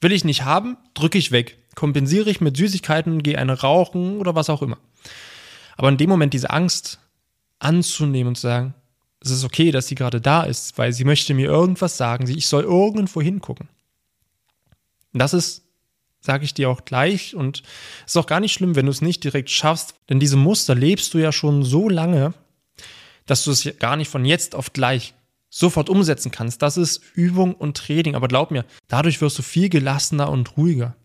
will 0.00 0.12
ich 0.12 0.24
nicht 0.24 0.44
haben, 0.44 0.76
drücke 0.94 1.18
ich 1.18 1.32
weg, 1.32 1.58
kompensiere 1.74 2.30
ich 2.30 2.40
mit 2.40 2.56
Süßigkeiten, 2.56 3.22
gehe 3.22 3.38
eine 3.38 3.60
rauchen 3.60 4.18
oder 4.18 4.34
was 4.34 4.50
auch 4.50 4.62
immer. 4.62 4.78
Aber 5.76 5.88
in 5.88 5.96
dem 5.96 6.10
Moment 6.10 6.34
diese 6.34 6.50
Angst 6.50 6.98
anzunehmen 7.58 8.28
und 8.28 8.34
zu 8.36 8.42
sagen, 8.42 8.74
es 9.20 9.30
ist 9.30 9.44
okay, 9.44 9.70
dass 9.70 9.86
sie 9.86 9.94
gerade 9.94 10.20
da 10.20 10.42
ist, 10.42 10.78
weil 10.78 10.92
sie 10.92 11.04
möchte 11.04 11.34
mir 11.34 11.46
irgendwas 11.46 11.96
sagen, 11.96 12.28
ich 12.28 12.46
soll 12.46 12.64
irgendwo 12.64 13.22
hingucken. 13.22 13.68
das 15.12 15.32
ist, 15.32 15.62
sage 16.20 16.44
ich 16.44 16.54
dir 16.54 16.68
auch 16.70 16.84
gleich, 16.84 17.34
und 17.34 17.62
es 18.04 18.12
ist 18.12 18.16
auch 18.16 18.26
gar 18.26 18.40
nicht 18.40 18.52
schlimm, 18.52 18.74
wenn 18.74 18.86
du 18.86 18.92
es 18.92 19.00
nicht 19.00 19.22
direkt 19.24 19.50
schaffst, 19.50 19.94
denn 20.08 20.20
diese 20.20 20.36
Muster 20.36 20.74
lebst 20.74 21.14
du 21.14 21.18
ja 21.18 21.32
schon 21.32 21.62
so 21.62 21.88
lange, 21.88 22.34
dass 23.26 23.44
du 23.44 23.50
es 23.50 23.68
gar 23.78 23.96
nicht 23.96 24.10
von 24.10 24.24
jetzt 24.24 24.54
auf 24.54 24.72
gleich 24.72 25.14
sofort 25.54 25.90
umsetzen 25.90 26.30
kannst. 26.30 26.62
Das 26.62 26.76
ist 26.76 27.02
Übung 27.14 27.54
und 27.54 27.76
Training. 27.76 28.14
Aber 28.14 28.26
glaub 28.26 28.50
mir, 28.50 28.64
dadurch 28.88 29.20
wirst 29.20 29.38
du 29.38 29.42
viel 29.42 29.68
gelassener 29.68 30.30
und 30.30 30.56
ruhiger. 30.56 30.96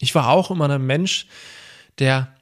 Ich 0.00 0.14
war 0.14 0.28
auch 0.28 0.50
immer 0.50 0.68
ein 0.68 0.84
Mensch, 0.84 1.26
der 1.98 2.34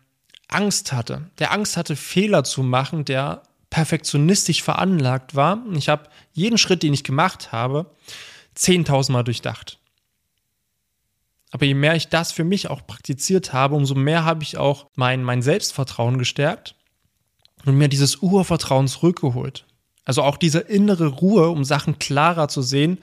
Angst 0.48 0.92
hatte, 0.92 1.30
der 1.38 1.52
Angst 1.52 1.76
hatte, 1.76 1.96
Fehler 1.96 2.44
zu 2.44 2.62
machen, 2.62 3.04
der 3.04 3.42
perfektionistisch 3.68 4.62
veranlagt 4.62 5.34
war. 5.34 5.62
Ich 5.74 5.88
habe 5.88 6.08
jeden 6.32 6.56
Schritt, 6.56 6.82
den 6.82 6.94
ich 6.94 7.04
gemacht 7.04 7.52
habe, 7.52 7.90
10.000 8.56 9.12
Mal 9.12 9.22
durchdacht. 9.22 9.78
Aber 11.50 11.66
je 11.66 11.74
mehr 11.74 11.96
ich 11.96 12.08
das 12.08 12.32
für 12.32 12.44
mich 12.44 12.68
auch 12.68 12.86
praktiziert 12.86 13.52
habe, 13.52 13.74
umso 13.74 13.94
mehr 13.94 14.24
habe 14.24 14.42
ich 14.42 14.56
auch 14.56 14.86
mein, 14.94 15.22
mein 15.22 15.42
Selbstvertrauen 15.42 16.18
gestärkt 16.18 16.76
und 17.66 17.76
mir 17.76 17.88
dieses 17.88 18.16
Urvertrauen 18.16 18.88
zurückgeholt. 18.88 19.66
Also 20.06 20.22
auch 20.22 20.38
diese 20.38 20.60
innere 20.60 21.08
Ruhe, 21.08 21.48
um 21.48 21.64
Sachen 21.64 21.98
klarer 21.98 22.48
zu 22.48 22.62
sehen. 22.62 22.98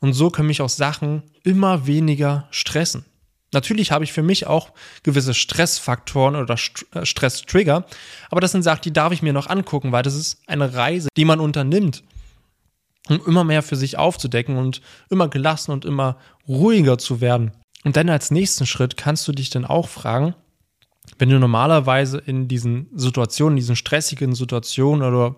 Und 0.00 0.14
so 0.14 0.30
können 0.30 0.48
mich 0.48 0.62
auch 0.62 0.68
Sachen 0.68 1.22
immer 1.44 1.86
weniger 1.86 2.48
stressen. 2.50 3.04
Natürlich 3.52 3.92
habe 3.92 4.04
ich 4.04 4.12
für 4.12 4.22
mich 4.22 4.46
auch 4.46 4.70
gewisse 5.02 5.34
Stressfaktoren 5.34 6.36
oder 6.36 6.56
äh, 6.92 7.06
Stresstrigger, 7.06 7.86
aber 8.30 8.42
das 8.42 8.52
sind 8.52 8.62
Sachen, 8.62 8.82
die 8.82 8.92
darf 8.92 9.12
ich 9.12 9.22
mir 9.22 9.32
noch 9.32 9.46
angucken, 9.46 9.90
weil 9.90 10.02
das 10.02 10.14
ist 10.14 10.42
eine 10.46 10.74
Reise, 10.74 11.08
die 11.16 11.24
man 11.24 11.40
unternimmt, 11.40 12.02
um 13.08 13.24
immer 13.26 13.44
mehr 13.44 13.62
für 13.62 13.76
sich 13.76 13.96
aufzudecken 13.96 14.58
und 14.58 14.82
immer 15.08 15.28
gelassen 15.28 15.72
und 15.72 15.86
immer 15.86 16.18
ruhiger 16.46 16.98
zu 16.98 17.22
werden. 17.22 17.52
Und 17.84 17.96
dann 17.96 18.10
als 18.10 18.30
nächsten 18.30 18.66
Schritt 18.66 18.98
kannst 18.98 19.26
du 19.26 19.32
dich 19.32 19.48
dann 19.48 19.64
auch 19.64 19.88
fragen, 19.88 20.34
wenn 21.18 21.28
du 21.28 21.38
normalerweise 21.38 22.18
in 22.18 22.48
diesen 22.48 22.88
Situationen, 22.94 23.56
diesen 23.56 23.76
stressigen 23.76 24.34
Situationen 24.34 25.06
oder 25.06 25.36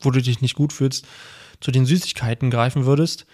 wo 0.00 0.10
du 0.10 0.20
dich 0.20 0.40
nicht 0.40 0.54
gut 0.54 0.72
fühlst, 0.72 1.06
zu 1.60 1.70
den 1.70 1.86
Süßigkeiten 1.86 2.50
greifen 2.50 2.84
würdest, 2.84 3.26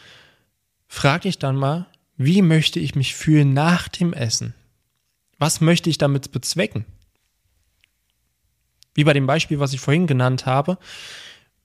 frag 0.86 1.22
dich 1.22 1.38
dann 1.38 1.56
mal, 1.56 1.86
wie 2.16 2.42
möchte 2.42 2.78
ich 2.80 2.94
mich 2.94 3.14
fühlen 3.14 3.52
nach 3.52 3.88
dem 3.88 4.12
Essen? 4.12 4.54
Was 5.38 5.60
möchte 5.60 5.88
ich 5.90 5.98
damit 5.98 6.32
bezwecken? 6.32 6.84
Wie 8.94 9.04
bei 9.04 9.12
dem 9.12 9.26
Beispiel, 9.26 9.60
was 9.60 9.72
ich 9.72 9.80
vorhin 9.80 10.06
genannt 10.06 10.46
habe, 10.46 10.78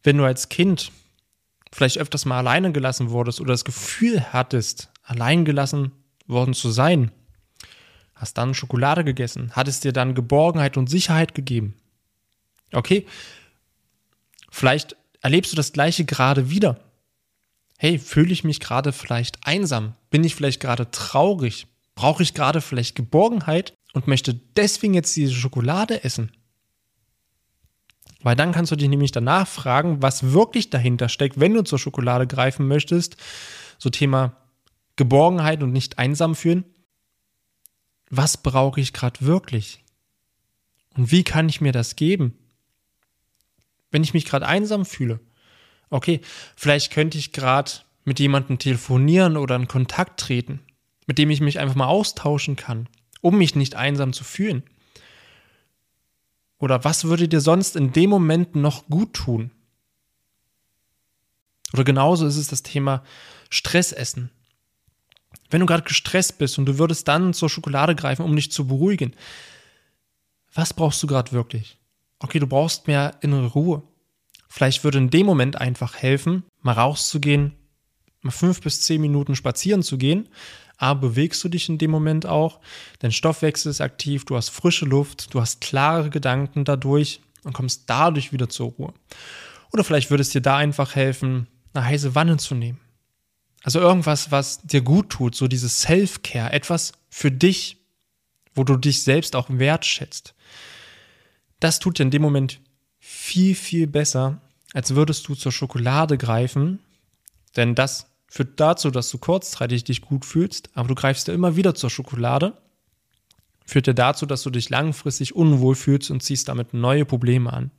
wenn 0.03 0.17
du 0.17 0.23
als 0.23 0.49
Kind 0.49 0.91
vielleicht 1.71 1.97
öfters 1.97 2.25
mal 2.25 2.37
alleine 2.37 2.71
gelassen 2.71 3.09
wurdest 3.09 3.41
oder 3.41 3.53
das 3.53 3.65
Gefühl 3.65 4.31
hattest, 4.31 4.91
allein 5.01 5.43
gelassen 5.43 5.91
worden 6.27 6.53
zu 6.53 6.69
sein, 6.69 7.11
hast 8.23 8.38
dann 8.38 8.53
Schokolade 8.53 9.03
gegessen, 9.03 9.51
hat 9.51 9.67
es 9.67 9.81
dir 9.81 9.91
dann 9.91 10.15
Geborgenheit 10.15 10.77
und 10.77 10.89
Sicherheit 10.89 11.36
gegeben. 11.36 11.75
Okay, 12.71 13.05
vielleicht 14.49 14.95
erlebst 15.19 15.51
du 15.51 15.57
das 15.57 15.73
gleiche 15.73 16.05
gerade 16.05 16.49
wieder. 16.49 16.79
Hey, 17.77 17.99
fühle 17.99 18.31
ich 18.31 18.45
mich 18.45 18.62
gerade 18.62 18.93
vielleicht 18.93 19.45
einsam? 19.45 19.95
Bin 20.09 20.23
ich 20.23 20.36
vielleicht 20.36 20.62
gerade 20.62 20.89
traurig? 20.89 21.67
Brauche 21.95 22.23
ich 22.23 22.33
gerade 22.33 22.62
vielleicht 22.62 22.95
Geborgenheit 22.95 23.73
und 23.91 24.07
möchte 24.07 24.33
deswegen 24.33 24.93
jetzt 24.93 25.13
diese 25.17 25.33
Schokolade 25.33 26.05
essen? 26.05 26.31
Weil 28.21 28.38
dann 28.38 28.53
kannst 28.53 28.71
du 28.71 28.77
dich 28.77 28.88
nämlich 28.88 29.12
danach 29.12 29.49
fragen, 29.49 30.01
was 30.01 30.31
wirklich 30.31 30.69
dahinter 30.69 31.09
steckt, 31.09 31.41
wenn 31.41 31.53
du 31.53 31.63
zur 31.63 31.77
Schokolade 31.77 32.25
greifen 32.25 32.69
möchtest. 32.69 33.17
So 33.77 33.89
Thema 33.89 34.38
Geborgenheit 34.95 35.62
und 35.62 35.73
nicht 35.73 35.99
einsam 35.99 36.36
fühlen 36.36 36.63
was 38.09 38.37
brauche 38.37 38.79
ich 38.79 38.93
gerade 38.93 39.21
wirklich? 39.21 39.83
Und 40.95 41.11
wie 41.11 41.23
kann 41.23 41.49
ich 41.49 41.61
mir 41.61 41.71
das 41.71 41.95
geben? 41.95 42.37
Wenn 43.91 44.03
ich 44.03 44.13
mich 44.13 44.25
gerade 44.25 44.47
einsam 44.47 44.85
fühle, 44.85 45.19
okay, 45.89 46.21
vielleicht 46.55 46.91
könnte 46.91 47.17
ich 47.17 47.31
gerade 47.31 47.71
mit 48.05 48.19
jemandem 48.19 48.59
telefonieren 48.59 49.37
oder 49.37 49.55
in 49.55 49.67
Kontakt 49.67 50.19
treten, 50.19 50.59
mit 51.07 51.17
dem 51.17 51.29
ich 51.29 51.41
mich 51.41 51.59
einfach 51.59 51.75
mal 51.75 51.87
austauschen 51.87 52.55
kann, 52.55 52.87
um 53.21 53.37
mich 53.37 53.55
nicht 53.55 53.75
einsam 53.75 54.13
zu 54.13 54.23
fühlen. 54.23 54.63
Oder 56.57 56.83
was 56.83 57.05
würde 57.05 57.27
dir 57.27 57.41
sonst 57.41 57.75
in 57.75 57.91
dem 57.91 58.09
Moment 58.09 58.55
noch 58.55 58.87
gut 58.87 59.13
tun? 59.13 59.51
Oder 61.73 61.83
genauso 61.83 62.25
ist 62.25 62.37
es 62.37 62.47
das 62.47 62.63
Thema 62.63 63.03
Stressessen. 63.49 64.29
Wenn 65.53 65.59
du 65.59 65.67
gerade 65.67 65.83
gestresst 65.83 66.39
bist 66.39 66.57
und 66.57 66.65
du 66.65 66.79
würdest 66.79 67.07
dann 67.07 67.33
zur 67.33 67.47
Schokolade 67.47 67.93
greifen, 67.93 68.25
um 68.25 68.35
dich 68.35 68.51
zu 68.51 68.65
beruhigen, 68.65 69.13
was 70.51 70.73
brauchst 70.73 71.01
du 71.03 71.07
gerade 71.07 71.31
wirklich? 71.31 71.77
Okay, 72.17 72.39
du 72.39 72.47
brauchst 72.47 72.87
mehr 72.87 73.17
innere 73.21 73.47
Ruhe. 73.47 73.83
Vielleicht 74.49 74.83
würde 74.83 74.97
in 74.97 75.11
dem 75.11 75.27
Moment 75.27 75.61
einfach 75.61 75.95
helfen, 75.95 76.43
mal 76.61 76.73
rauszugehen, 76.73 77.53
mal 78.21 78.31
fünf 78.31 78.61
bis 78.61 78.81
zehn 78.81 78.99
Minuten 78.99 79.35
spazieren 79.35 79.83
zu 79.83 79.99
gehen. 79.99 80.27
Aber 80.77 81.09
bewegst 81.09 81.43
du 81.43 81.49
dich 81.49 81.69
in 81.69 81.77
dem 81.77 81.91
Moment 81.91 82.25
auch, 82.25 82.59
dein 82.97 83.11
Stoffwechsel 83.11 83.69
ist 83.69 83.79
aktiv, 83.79 84.25
du 84.25 84.35
hast 84.35 84.49
frische 84.49 84.85
Luft, 84.85 85.35
du 85.35 85.39
hast 85.39 85.61
klare 85.61 86.09
Gedanken 86.09 86.65
dadurch 86.65 87.21
und 87.43 87.53
kommst 87.53 87.87
dadurch 87.87 88.33
wieder 88.33 88.49
zur 88.49 88.71
Ruhe. 88.71 88.93
Oder 89.71 89.83
vielleicht 89.83 90.09
würde 90.09 90.21
es 90.21 90.29
dir 90.29 90.41
da 90.41 90.57
einfach 90.57 90.95
helfen, 90.95 91.47
eine 91.73 91.85
heiße 91.85 92.15
Wanne 92.15 92.37
zu 92.37 92.55
nehmen. 92.55 92.79
Also 93.63 93.80
irgendwas, 93.80 94.30
was 94.30 94.62
dir 94.62 94.82
gut 94.82 95.10
tut, 95.10 95.36
so 95.36 95.47
dieses 95.47 95.82
Self-Care, 95.82 96.52
etwas 96.52 96.91
für 97.10 97.32
dich, 97.32 97.78
wo 98.54 98.63
du 98.63 98.76
dich 98.78 99.04
selbst 99.04 99.36
auch 99.36 99.47
wertschätzt. 99.49 100.36
Das 101.60 101.80
tut 101.80 101.97
dir 101.97 102.04
in 102.04 102.12
dem 102.12 102.21
Moment 102.21 102.60
viel, 102.99 103.56
viel 103.56 103.88
besser, 103.88 104.41
als 104.73 104.95
würdest 104.95 105.28
du 105.28 105.36
zur 105.36 105.52
Schokolade 105.52 106.17
greifen, 106.17 106.80
denn 107.56 107.73
das 107.73 108.08
führt 108.28 108.60
dazu, 108.60 108.91
dass 108.91 109.10
du 109.10 109.17
kurzzeitig 109.17 109.84
dich 109.84 110.02
gut 110.02 110.26
fühlst, 110.26 110.69
aber 110.73 110.89
du 110.89 110.95
greifst 110.95 111.28
ja 111.28 111.34
immer 111.34 111.56
wieder 111.56 111.73
zur 111.73 111.89
Schokolade, 111.89 112.58
führt 113.65 113.88
dir 113.88 113.93
dazu, 113.93 114.26
dass 114.26 114.43
du 114.43 114.49
dich 114.49 114.69
langfristig 114.69 115.36
unwohl 115.36 115.76
fühlst 115.76 116.12
und 116.12 116.21
ziehst 116.21 116.49
damit 116.49 116.73
neue 116.73 117.06
Probleme 117.06 117.54
an. 117.54 117.71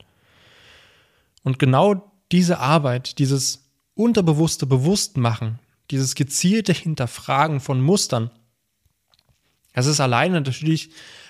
Und 1.43 1.59
genau 1.59 2.11
diese 2.31 2.59
Arbeit, 2.59 3.19
dieses 3.19 3.69
unterbewusste 3.93 4.65
Bewusstmachen, 4.65 5.59
dieses 5.91 6.15
gezielte 6.15 6.73
Hinterfragen 6.73 7.59
von 7.59 7.81
Mustern, 7.81 8.31
das 9.73 9.85
ist 9.87 9.99
alleine 9.99 10.35
natürlich 10.35 10.89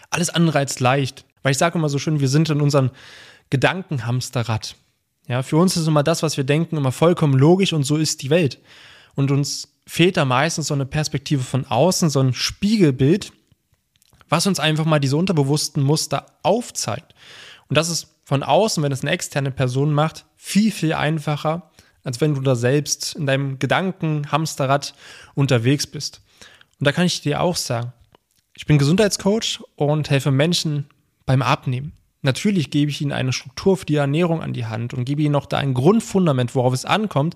alles 0.10 0.30
andere 0.30 0.60
als 0.60 0.80
leicht. 0.80 1.26
Weil 1.42 1.52
ich 1.52 1.58
sage 1.58 1.78
immer 1.78 1.90
so 1.90 2.00
schön, 2.00 2.20
wir 2.20 2.30
sind 2.30 2.50
in 2.50 2.62
unserem 2.62 2.92
Gedankenhamsterrad. 3.50 4.76
Ja, 5.28 5.44
für 5.44 5.58
uns 5.58 5.76
ist 5.76 5.88
immer 5.88 6.04
das, 6.04 6.24
was 6.24 6.38
wir 6.38 6.44
denken, 6.44 6.78
immer 6.78 6.92
vollkommen 6.92 7.38
logisch 7.38 7.74
und 7.74 7.84
so 7.84 7.98
ist 7.98 8.22
die 8.22 8.30
Welt. 8.30 8.60
Und 9.16 9.32
uns 9.32 9.68
fehlt 9.88 10.18
da 10.18 10.26
meistens 10.26 10.68
so 10.68 10.74
eine 10.74 10.86
Perspektive 10.86 11.44
von 11.44 11.66
außen, 11.66 12.10
so 12.10 12.20
ein 12.20 12.34
Spiegelbild, 12.34 13.32
was 14.30 14.48
uns 14.48 14.60
einfach 14.60 14.86
mal 14.86 15.00
diese 15.00 15.18
unterbewussten 15.18 15.84
Muster 15.84 16.26
aufzeigt. 16.44 17.14
Und 17.68 17.78
das 17.78 17.90
ist 17.90 18.08
von 18.24 18.44
außen, 18.44 18.82
wenn 18.84 18.92
es 18.92 19.02
eine 19.02 19.12
externe 19.12 19.52
Person 19.52 19.94
macht, 19.94 20.26
viel, 20.36 20.72
viel 20.72 20.94
einfacher, 20.94 21.72
als 22.06 22.22
wenn 22.22 22.36
du 22.36 22.42
da 22.42 22.56
selbst 22.56 23.16
in 23.16 23.26
deinem 23.26 23.60
Gedanken-Hamsterrad 23.60 24.94
unterwegs 25.34 25.88
bist. 25.88 26.22
Und 26.80 26.86
da 26.88 26.94
kann 26.94 27.06
ich 27.06 27.20
dir 27.22 27.42
auch 27.42 27.58
sagen, 27.58 27.92
ich 28.56 28.66
bin 28.66 28.78
Gesundheitscoach 28.78 29.62
und 29.76 30.10
helfe 30.10 30.32
Menschen 30.32 30.86
beim 31.26 31.42
Abnehmen. 31.42 31.92
Natürlich 32.22 32.72
gebe 32.72 32.90
ich 32.90 33.02
ihnen 33.02 33.12
eine 33.12 33.34
Struktur 33.34 33.76
für 33.76 33.86
die 33.86 33.96
Ernährung 33.96 34.42
an 34.42 34.54
die 34.54 34.66
Hand 34.66 34.94
und 34.94 35.06
gebe 35.06 35.22
ihnen 35.22 35.34
noch 35.34 35.46
da 35.46 35.58
ein 35.58 35.74
Grundfundament, 35.74 36.56
worauf 36.56 36.74
es 36.74 36.86
ankommt, 36.86 37.36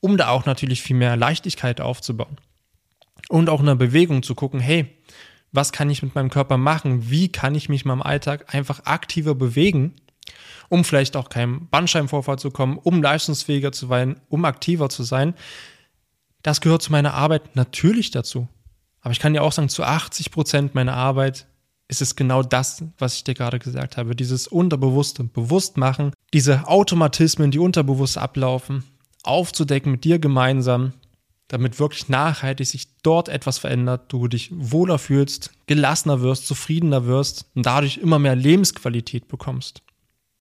um 0.00 0.16
da 0.16 0.28
auch 0.28 0.44
natürlich 0.44 0.82
viel 0.82 0.96
mehr 0.96 1.16
Leichtigkeit 1.16 1.80
aufzubauen. 1.80 2.36
Und 3.28 3.48
auch 3.48 3.60
in 3.60 3.66
der 3.66 3.74
Bewegung 3.74 4.22
zu 4.22 4.34
gucken, 4.34 4.60
hey, 4.60 4.86
was 5.50 5.72
kann 5.72 5.88
ich 5.88 6.02
mit 6.02 6.14
meinem 6.14 6.30
Körper 6.30 6.58
machen? 6.58 7.10
Wie 7.10 7.30
kann 7.30 7.54
ich 7.54 7.68
mich 7.68 7.84
in 7.84 7.88
meinem 7.88 8.02
Alltag 8.02 8.54
einfach 8.54 8.84
aktiver 8.84 9.34
bewegen, 9.34 9.94
um 10.74 10.82
vielleicht 10.82 11.14
auch 11.14 11.28
keinem 11.28 11.68
Bandscheibenvorfall 11.68 12.40
zu 12.40 12.50
kommen, 12.50 12.78
um 12.78 13.00
leistungsfähiger 13.00 13.70
zu 13.70 13.86
sein, 13.86 14.20
um 14.28 14.44
aktiver 14.44 14.88
zu 14.88 15.04
sein. 15.04 15.34
Das 16.42 16.60
gehört 16.60 16.82
zu 16.82 16.90
meiner 16.90 17.14
Arbeit 17.14 17.54
natürlich 17.54 18.10
dazu. 18.10 18.48
Aber 19.00 19.12
ich 19.12 19.20
kann 19.20 19.34
dir 19.34 19.44
auch 19.44 19.52
sagen, 19.52 19.68
zu 19.68 19.84
80 19.84 20.32
Prozent 20.32 20.74
meiner 20.74 20.96
Arbeit 20.96 21.46
ist 21.86 22.02
es 22.02 22.16
genau 22.16 22.42
das, 22.42 22.82
was 22.98 23.14
ich 23.14 23.22
dir 23.22 23.34
gerade 23.34 23.60
gesagt 23.60 23.96
habe. 23.96 24.16
Dieses 24.16 24.48
Unterbewusste, 24.48 25.22
Bewusstmachen, 25.22 26.12
diese 26.32 26.66
Automatismen, 26.66 27.52
die 27.52 27.60
unterbewusst 27.60 28.18
ablaufen, 28.18 28.82
aufzudecken 29.22 29.92
mit 29.92 30.02
dir 30.02 30.18
gemeinsam, 30.18 30.92
damit 31.46 31.78
wirklich 31.78 32.08
nachhaltig 32.08 32.66
sich 32.66 32.88
dort 33.04 33.28
etwas 33.28 33.58
verändert, 33.58 34.12
du 34.12 34.26
dich 34.26 34.50
wohler 34.52 34.98
fühlst, 34.98 35.52
gelassener 35.68 36.20
wirst, 36.20 36.48
zufriedener 36.48 37.06
wirst 37.06 37.46
und 37.54 37.64
dadurch 37.64 37.98
immer 37.98 38.18
mehr 38.18 38.34
Lebensqualität 38.34 39.28
bekommst. 39.28 39.83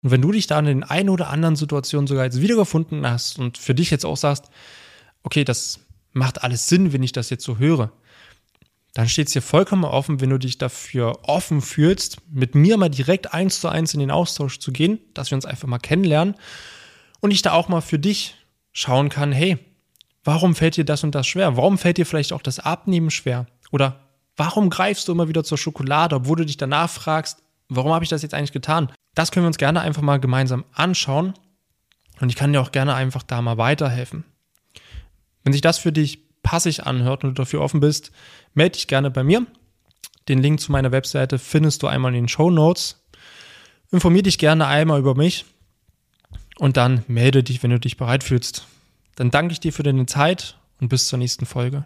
Und 0.04 0.12
wenn 0.12 0.22
du 0.22 0.32
dich 0.32 0.48
da 0.48 0.60
in 0.60 0.66
den 0.66 0.84
einen 0.84 1.10
oder 1.10 1.30
anderen 1.30 1.56
Situationen 1.56 2.08
sogar 2.08 2.26
jetzt 2.26 2.42
wiedergefunden 2.42 3.10
hast 3.10 3.39
und 3.39 3.58
für 3.58 3.74
dich 3.74 3.89
jetzt 3.89 4.06
auch 4.06 4.18
sagst, 4.18 4.50
okay, 5.24 5.46
das 5.46 5.80
macht 6.12 6.44
alles 6.44 6.68
Sinn, 6.68 6.94
wenn 6.94 7.04
ich 7.04 7.13
das 7.13 7.30
jetzt 7.30 7.46
so 7.46 7.58
höre, 7.58 7.92
dann 8.94 9.10
steht 9.10 9.28
es 9.28 9.34
dir 9.34 9.42
vollkommen 9.42 9.86
offen, 9.86 10.22
wenn 10.22 10.30
du 10.30 10.38
dich 10.38 10.60
dafür 10.60 11.20
offen 11.24 11.62
fühlst, 11.62 12.18
mit 12.30 12.54
mir 12.54 12.78
mal 12.78 12.89
direkt 12.89 13.34
eins 13.34 13.60
zu 13.62 13.70
eins 13.70 13.94
in 13.94 14.02
den 14.02 14.12
Austausch 14.12 14.60
zu 14.60 14.72
gehen, 14.72 15.00
dass 15.13 15.32
wir 15.32 15.36
uns 15.36 15.46
einfach 15.46 15.68
mal 15.68 15.80
kennenlernen 15.80 16.36
und 17.20 17.32
ich 17.32 17.42
da 17.42 17.54
auch 17.54 17.70
mal 17.70 17.82
für 17.82 17.98
dich 17.98 18.36
schauen 18.72 19.10
kann, 19.10 19.32
hey, 19.32 19.58
warum 20.24 20.54
fällt 20.54 20.78
dir 20.78 20.86
das 20.86 21.04
und 21.04 21.16
das 21.16 21.26
schwer? 21.26 21.58
Warum 21.58 21.78
fällt 21.78 21.98
dir 21.98 22.06
vielleicht 22.06 22.34
auch 22.34 22.42
das 22.42 22.60
Abnehmen 22.60 23.10
schwer? 23.10 23.48
Oder 23.72 24.02
warum 24.36 24.70
greifst 24.70 25.08
du 25.08 25.13
immer 25.13 25.28
wieder 25.28 25.44
zur 25.44 25.58
Schokolade, 25.58 26.16
obwohl 26.16 26.38
du 26.38 26.46
dich 26.46 26.58
danach 26.58 26.89
fragst, 26.89 27.42
warum 27.75 27.93
habe 27.93 28.03
ich 28.03 28.09
das 28.09 28.21
jetzt 28.21 28.33
eigentlich 28.33 28.51
getan? 28.51 28.91
Das 29.15 29.31
können 29.31 29.45
wir 29.45 29.47
uns 29.47 29.57
gerne 29.57 29.81
einfach 29.81 30.01
mal 30.01 30.19
gemeinsam 30.19 30.65
anschauen 30.73 31.33
und 32.19 32.29
ich 32.29 32.36
kann 32.36 32.53
dir 32.53 32.62
auch 32.62 32.71
gerne 32.71 32.93
einfach 32.95 33.23
da 33.23 33.41
mal 33.41 33.57
weiterhelfen. 33.57 34.23
Wenn 35.43 35.53
sich 35.53 35.62
das 35.62 35.77
für 35.77 35.91
dich 35.91 36.19
passig 36.41 36.86
anhört 36.86 37.23
und 37.23 37.31
du 37.31 37.41
dafür 37.41 37.62
offen 37.62 37.79
bist, 37.79 38.12
melde 38.53 38.73
dich 38.73 38.88
gerne 38.88 39.12
bei 39.12 39.23
mir. 39.23 39.45
Den 40.27 40.41
Link 40.41 40.59
zu 40.59 40.71
meiner 40.71 40.91
Webseite 40.91 41.39
findest 41.39 41.83
du 41.83 41.88
einmal 41.88 42.13
in 42.13 42.23
den 42.23 42.29
Show 42.29 42.49
Notes. 42.49 43.03
Informier 43.91 44.23
dich 44.23 44.38
gerne 44.38 44.67
einmal 44.67 44.99
über 44.99 45.15
mich 45.15 45.45
und 46.57 46.77
dann 46.77 47.03
melde 47.07 47.43
dich, 47.43 47.62
wenn 47.63 47.71
du 47.71 47.79
dich 47.79 47.97
bereit 47.97 48.23
fühlst. 48.23 48.67
Dann 49.15 49.31
danke 49.31 49.53
ich 49.53 49.59
dir 49.59 49.73
für 49.73 49.83
deine 49.83 50.05
Zeit 50.05 50.57
und 50.79 50.89
bis 50.89 51.07
zur 51.07 51.19
nächsten 51.19 51.45
Folge. 51.45 51.86